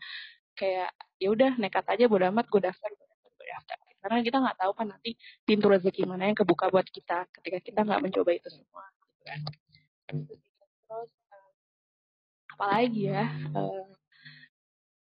kayak 0.55 0.91
ya 1.19 1.29
udah 1.31 1.59
nekat 1.59 1.85
aja 1.87 2.05
bodo 2.07 2.27
amat 2.31 2.47
gue 2.51 2.63
daftar 2.63 2.91
gue 2.91 3.47
daftar 3.51 3.79
karena 4.05 4.21
kita 4.21 4.37
nggak 4.37 4.59
tahu 4.61 4.73
kan 4.77 4.87
nanti 4.93 5.17
pintu 5.49 5.67
rezeki 5.73 6.05
mana 6.05 6.29
yang 6.29 6.37
kebuka 6.37 6.69
buat 6.69 6.85
kita 6.85 7.25
ketika 7.41 7.59
kita 7.65 7.81
nggak 7.89 8.03
mencoba 8.05 8.31
itu 8.37 8.49
semua 8.53 8.85
gitu 8.93 9.17
kan. 9.25 9.41
Uh, 10.93 11.07
apalagi 12.53 13.09
ya 13.09 13.25
uh, 13.57 13.89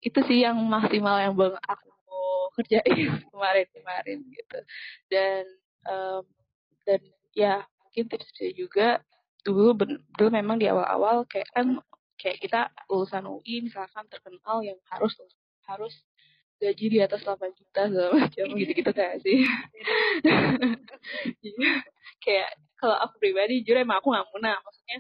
itu 0.03 0.19
sih 0.27 0.43
yang 0.43 0.59
maksimal 0.67 1.23
yang 1.23 1.39
bang 1.39 1.55
aku 1.55 2.27
kerjain 2.59 3.23
kemarin-kemarin 3.31 4.19
gitu. 4.27 4.59
Dan 5.07 5.47
um, 5.87 6.27
dan 6.83 7.01
ya 7.31 7.63
mungkin 7.87 8.11
tipsnya 8.11 8.51
juga 8.59 8.89
dulu 9.47 9.79
dulu 10.19 10.29
memang 10.35 10.59
di 10.59 10.67
awal-awal 10.67 11.23
kayak 11.31 11.47
kan 11.55 11.79
kayak 12.21 12.39
kita 12.39 12.61
lulusan 12.93 13.25
UI 13.25 13.65
misalkan 13.65 14.05
terkenal 14.13 14.61
yang 14.61 14.77
harus 14.93 15.17
harus 15.65 15.95
gaji 16.61 16.87
di 16.93 16.99
atas 17.01 17.25
8 17.25 17.41
juta 17.57 17.89
segala 17.89 18.11
macam 18.13 18.47
iya. 18.53 18.59
gitu-gitu 18.61 18.93
kayak 18.93 19.17
sih. 19.25 19.39
Kayak 22.21 22.53
kalau 22.77 22.97
aku 23.01 23.17
pribadi 23.17 23.65
jujur 23.65 23.81
emang 23.81 24.05
aku 24.05 24.13
nggak 24.13 24.29
muna 24.37 24.61
maksudnya 24.61 24.99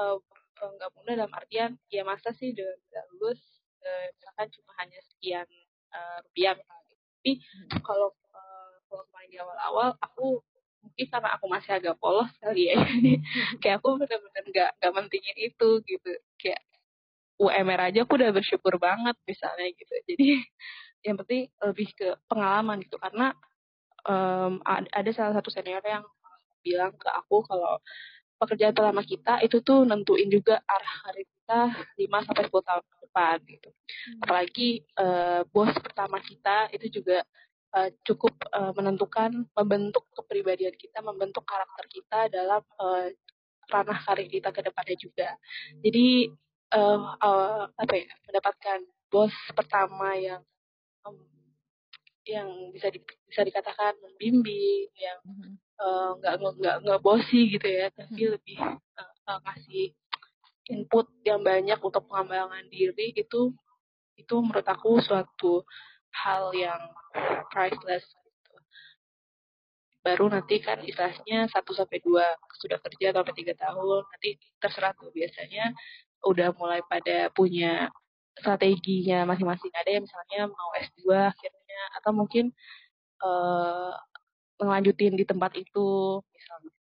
eh, 0.00 0.16
nggak 0.56 0.90
uh, 0.90 0.94
muna 0.96 1.10
dalam 1.12 1.32
artian 1.36 1.70
ya 1.92 2.00
masa 2.00 2.32
sih 2.32 2.56
udah, 2.56 2.64
udah 2.64 3.04
lulus 3.12 3.40
uh, 3.84 4.04
misalkan 4.16 4.48
cuma 4.56 4.72
hanya 4.80 4.98
sekian 5.12 5.48
uh, 5.92 6.18
rupiah 6.24 6.56
misalnya. 6.56 6.96
Tapi 6.96 7.32
kalau 7.84 8.08
uh, 8.32 8.72
kalau 8.88 9.04
kemarin 9.12 9.28
di 9.28 9.36
awal-awal 9.36 9.92
aku 10.00 10.40
mungkin 10.82 11.06
karena 11.12 11.28
aku 11.38 11.46
masih 11.46 11.72
agak 11.76 11.94
polos 12.00 12.32
kali 12.40 12.72
ya. 12.72 12.80
Jadi 12.80 13.12
kayak 13.60 13.84
aku 13.84 14.00
bener-bener 14.00 14.44
nggak 14.48 14.70
nggak 14.80 14.92
mentingin 14.96 15.36
itu 15.36 15.68
gitu 15.84 16.10
kayak 16.42 16.62
UMR 17.38 17.80
aja 17.90 18.02
aku 18.02 18.18
udah 18.18 18.30
bersyukur 18.34 18.74
banget 18.82 19.14
misalnya 19.26 19.66
gitu 19.70 19.94
jadi 20.10 20.26
yang 21.06 21.16
penting 21.22 21.50
lebih 21.62 21.88
ke 21.94 22.08
pengalaman 22.26 22.82
gitu 22.82 22.98
karena 22.98 23.34
um, 24.06 24.62
ada 24.70 25.10
salah 25.14 25.38
satu 25.38 25.50
senior 25.50 25.82
yang 25.82 26.02
bilang 26.62 26.94
ke 26.94 27.10
aku 27.10 27.42
kalau 27.46 27.82
pekerjaan 28.38 28.74
terlama 28.74 29.02
kita 29.06 29.38
itu 29.46 29.62
tuh 29.62 29.86
nentuin 29.86 30.26
juga 30.26 30.58
arah 30.66 30.94
karir 31.06 31.26
kita 31.26 31.60
5 31.94 32.26
sampai 32.26 32.42
10 32.50 32.68
tahun 32.70 32.82
ke 32.82 32.96
depan 33.06 33.36
gitu. 33.46 33.68
Hmm. 33.70 34.20
Apalagi 34.26 34.68
uh, 34.98 35.40
bos 35.50 35.70
pertama 35.78 36.18
kita 36.18 36.70
itu 36.74 37.02
juga 37.02 37.22
uh, 37.78 37.90
cukup 38.02 38.34
uh, 38.50 38.74
menentukan 38.74 39.46
membentuk 39.54 40.10
kepribadian 40.18 40.74
kita, 40.74 40.98
membentuk 41.06 41.46
karakter 41.46 41.86
kita 41.86 42.20
dalam 42.34 42.62
uh, 42.82 43.06
ranah 43.70 43.98
karir 44.02 44.28
kita 44.28 44.50
ke 44.50 44.60
depannya 44.64 44.96
juga. 44.98 45.28
Jadi 45.84 46.32
uh, 46.74 47.00
uh, 47.20 47.62
apa 47.68 47.92
ya 47.94 48.10
mendapatkan 48.26 48.78
bos 49.12 49.34
pertama 49.52 50.16
yang 50.16 50.42
um, 51.04 51.20
yang 52.22 52.48
bisa 52.70 52.88
di, 52.88 53.02
bisa 53.26 53.42
dikatakan 53.42 53.98
membimbing, 53.98 54.88
yang 54.94 55.18
nggak 56.18 56.34
mm-hmm. 56.38 56.46
uh, 56.48 56.54
nggak 56.58 56.76
nggak 56.86 57.02
bosi 57.02 57.58
gitu 57.58 57.66
ya, 57.66 57.90
tapi 57.92 58.14
mm-hmm. 58.14 58.34
lebih 58.38 58.58
uh, 58.96 59.12
uh, 59.28 59.40
kasih 59.52 59.92
input 60.70 61.10
yang 61.26 61.42
banyak 61.42 61.76
untuk 61.82 62.06
pengembangan 62.06 62.62
diri 62.70 63.10
itu 63.18 63.50
itu 64.14 64.34
menurut 64.38 64.64
aku 64.64 65.02
suatu 65.02 65.66
hal 66.14 66.54
yang 66.54 66.78
priceless. 67.50 68.06
Baru 70.02 70.26
nanti 70.26 70.58
kan 70.58 70.82
istilahnya 70.82 71.46
satu 71.50 71.72
sampai 71.72 72.02
dua 72.02 72.26
sudah 72.58 72.78
kerja 72.82 73.14
sampai 73.14 73.34
tiga 73.38 73.54
tahun, 73.54 74.02
nanti 74.02 74.30
terserah 74.58 74.92
tuh 74.98 75.14
biasanya 75.14 75.70
udah 76.26 76.54
mulai 76.58 76.82
pada 76.86 77.30
punya 77.30 77.90
strateginya 78.34 79.22
masing-masing. 79.30 79.70
Ada 79.70 79.90
yang 79.94 80.04
misalnya 80.06 80.40
mau 80.50 80.70
S2 80.74 81.02
akhirnya 81.30 81.80
atau 82.02 82.10
mungkin 82.14 82.50
uh, 83.22 83.94
ngelanjutin 84.58 85.14
di 85.18 85.24
tempat 85.26 85.54
itu 85.58 86.18
misalnya 86.34 86.72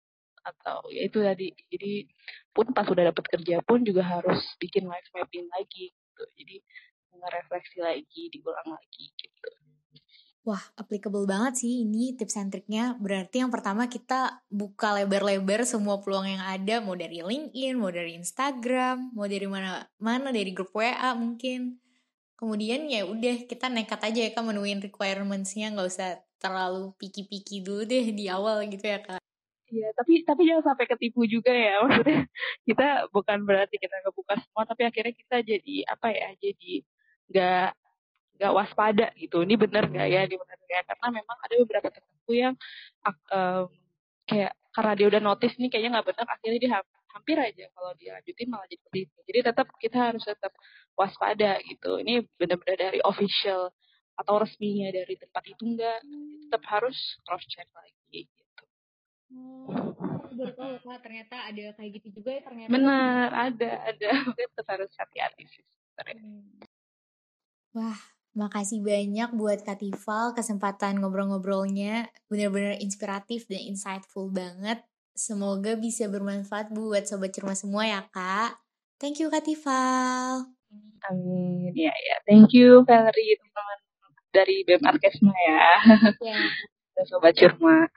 atau 0.41 0.89
ya 0.89 1.05
itu 1.05 1.21
tadi 1.21 1.53
jadi 1.69 2.09
pun 2.49 2.73
pas 2.73 2.85
udah 2.89 3.13
dapat 3.13 3.25
kerja 3.29 3.61
pun 3.61 3.85
juga 3.85 4.01
harus 4.01 4.41
bikin 4.57 4.89
life 4.89 5.09
mapping 5.13 5.45
lagi 5.53 5.93
gitu 5.93 6.23
jadi 6.33 6.57
ngerefleksi 7.13 7.77
lagi 7.77 8.23
diulang 8.33 8.69
lagi 8.73 9.05
gitu 9.13 9.40
Wah, 10.41 10.63
applicable 10.73 11.29
banget 11.29 11.53
sih 11.61 11.85
ini 11.85 12.17
tips 12.17 12.33
and 12.41 12.49
triknya. 12.49 12.97
Berarti 12.97 13.45
yang 13.45 13.53
pertama 13.53 13.85
kita 13.85 14.41
buka 14.49 14.97
lebar-lebar 14.97 15.61
semua 15.69 16.01
peluang 16.01 16.25
yang 16.25 16.41
ada, 16.41 16.81
mau 16.81 16.97
dari 16.97 17.21
LinkedIn, 17.21 17.77
mau 17.77 17.93
dari 17.93 18.17
Instagram, 18.17 19.13
mau 19.13 19.29
dari 19.29 19.45
mana 19.45 19.85
mana 20.01 20.33
dari 20.33 20.49
grup 20.49 20.73
WA 20.73 21.13
mungkin. 21.13 21.77
Kemudian 22.41 22.89
ya 22.89 23.05
udah 23.05 23.45
kita 23.45 23.69
nekat 23.69 24.01
aja 24.01 24.19
ya 24.25 24.31
kan 24.33 24.49
menuin 24.49 24.81
requirements-nya, 24.81 25.77
nggak 25.77 25.89
usah 25.93 26.09
terlalu 26.41 26.89
piki-piki 26.97 27.61
dulu 27.61 27.85
deh 27.85 28.09
di 28.09 28.25
awal 28.25 28.65
gitu 28.65 28.81
ya 28.81 28.97
kak. 29.05 29.21
Iya, 29.69 29.87
tapi 29.97 30.25
tapi 30.27 30.41
jangan 30.49 30.65
sampai 30.73 30.85
ketipu 30.89 31.21
juga 31.29 31.53
ya 31.53 31.79
maksudnya 31.85 32.19
kita 32.67 32.83
bukan 33.13 33.39
berarti 33.47 33.75
kita 33.77 33.95
ngebuka 34.03 34.33
semua, 34.41 34.63
tapi 34.65 34.81
akhirnya 34.89 35.13
kita 35.13 35.37
jadi 35.45 35.75
apa 35.93 36.07
ya, 36.11 36.29
jadi 36.41 36.73
nggak 37.31 37.67
nggak 38.41 38.53
waspada 38.57 39.13
gitu 39.13 39.45
ini 39.45 39.53
benar 39.53 39.85
nggak 39.85 40.07
ya 40.09 40.21
ini 40.25 40.35
benar 40.41 40.57
nggak 40.57 40.81
ya? 40.81 40.83
karena 40.89 41.07
memang 41.21 41.37
ada 41.37 41.55
beberapa 41.61 41.87
temanku 41.93 42.31
yang 42.33 42.53
um, 43.29 43.69
kayak 44.25 44.51
karena 44.73 44.91
dia 44.97 45.07
udah 45.13 45.21
notice 45.21 45.55
nih 45.61 45.69
kayaknya 45.69 45.89
nggak 45.99 46.07
benar 46.09 46.25
akhirnya 46.25 46.59
dia 46.59 46.71
hampir 47.11 47.37
aja 47.37 47.65
kalau 47.77 47.91
dia 47.99 48.09
lanjutin 48.17 48.47
malah 48.49 48.65
jadi 48.65 48.81
seperti 48.81 48.99
itu 49.05 49.17
jadi 49.29 49.39
tetap 49.53 49.67
kita 49.77 49.97
harus 50.09 50.23
tetap 50.25 50.53
waspada 50.97 51.61
gitu 51.69 52.01
ini 52.01 52.25
benar-benar 52.41 52.77
dari 52.89 52.99
official 53.05 53.69
atau 54.17 54.33
resminya 54.41 54.89
dari 54.89 55.13
tempat 55.21 55.43
itu 55.45 55.63
enggak 55.69 55.99
tetap 56.49 56.63
harus 56.65 56.97
cross 57.27 57.45
check 57.45 57.69
lagi 57.77 58.25
gitu 58.25 58.41
Oh, 59.31 59.71
baru 60.35 60.51
tahu 60.59 60.75
kak 60.83 61.07
ternyata 61.07 61.35
ada 61.47 61.71
kayak 61.79 61.91
gitu 62.03 62.19
juga 62.19 62.35
ya 62.35 62.41
ternyata. 62.43 62.71
Benar, 62.75 63.27
ada, 63.31 63.71
ada. 63.87 64.09
Tetap 64.51 64.67
harus 64.67 64.91
hati-hati 64.99 65.47
sih 65.47 65.63
Hmm. 66.01 66.57
Wah, 67.77 67.99
makasih 68.31 68.79
banyak 68.79 69.35
buat 69.35 69.63
Kak 69.63 69.83
Tifal 69.83 70.31
kesempatan 70.35 70.99
ngobrol-ngobrolnya. 71.03 72.07
Bener-bener 72.31 72.79
inspiratif 72.79 73.47
dan 73.51 73.61
insightful 73.63 74.31
banget. 74.31 74.83
Semoga 75.11 75.75
bisa 75.75 76.07
bermanfaat 76.07 76.71
buat 76.71 77.03
Sobat 77.03 77.35
Cerma 77.35 77.53
semua 77.53 77.83
ya 77.83 78.01
Kak. 78.09 78.55
Thank 78.97 79.19
you 79.19 79.27
Kak 79.27 79.43
Tifal. 79.43 80.47
Amin. 81.09 81.73
Ya, 81.75 81.91
ya. 81.91 82.15
Thank 82.23 82.55
you 82.55 82.87
Valerie, 82.87 83.35
teman-teman 83.35 83.79
dari 84.31 84.63
BEM 84.63 84.83
Arkesma 84.87 85.35
ya. 85.35 85.63
Ya. 86.31 86.41
Sobat 87.07 87.33
Curma. 87.33 87.89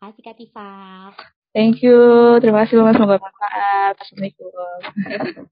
Kasih 0.00 0.22
Kak 0.24 0.36
Tifal. 0.40 1.12
Thank 1.52 1.82
you. 1.84 2.00
Terima 2.40 2.64
kasih 2.64 2.80
banget. 2.80 2.94
Semoga 2.96 3.20
bermanfaat. 3.20 3.94
Assalamualaikum. 4.00 4.78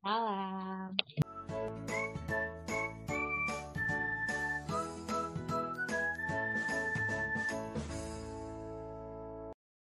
Salam. 0.00 0.88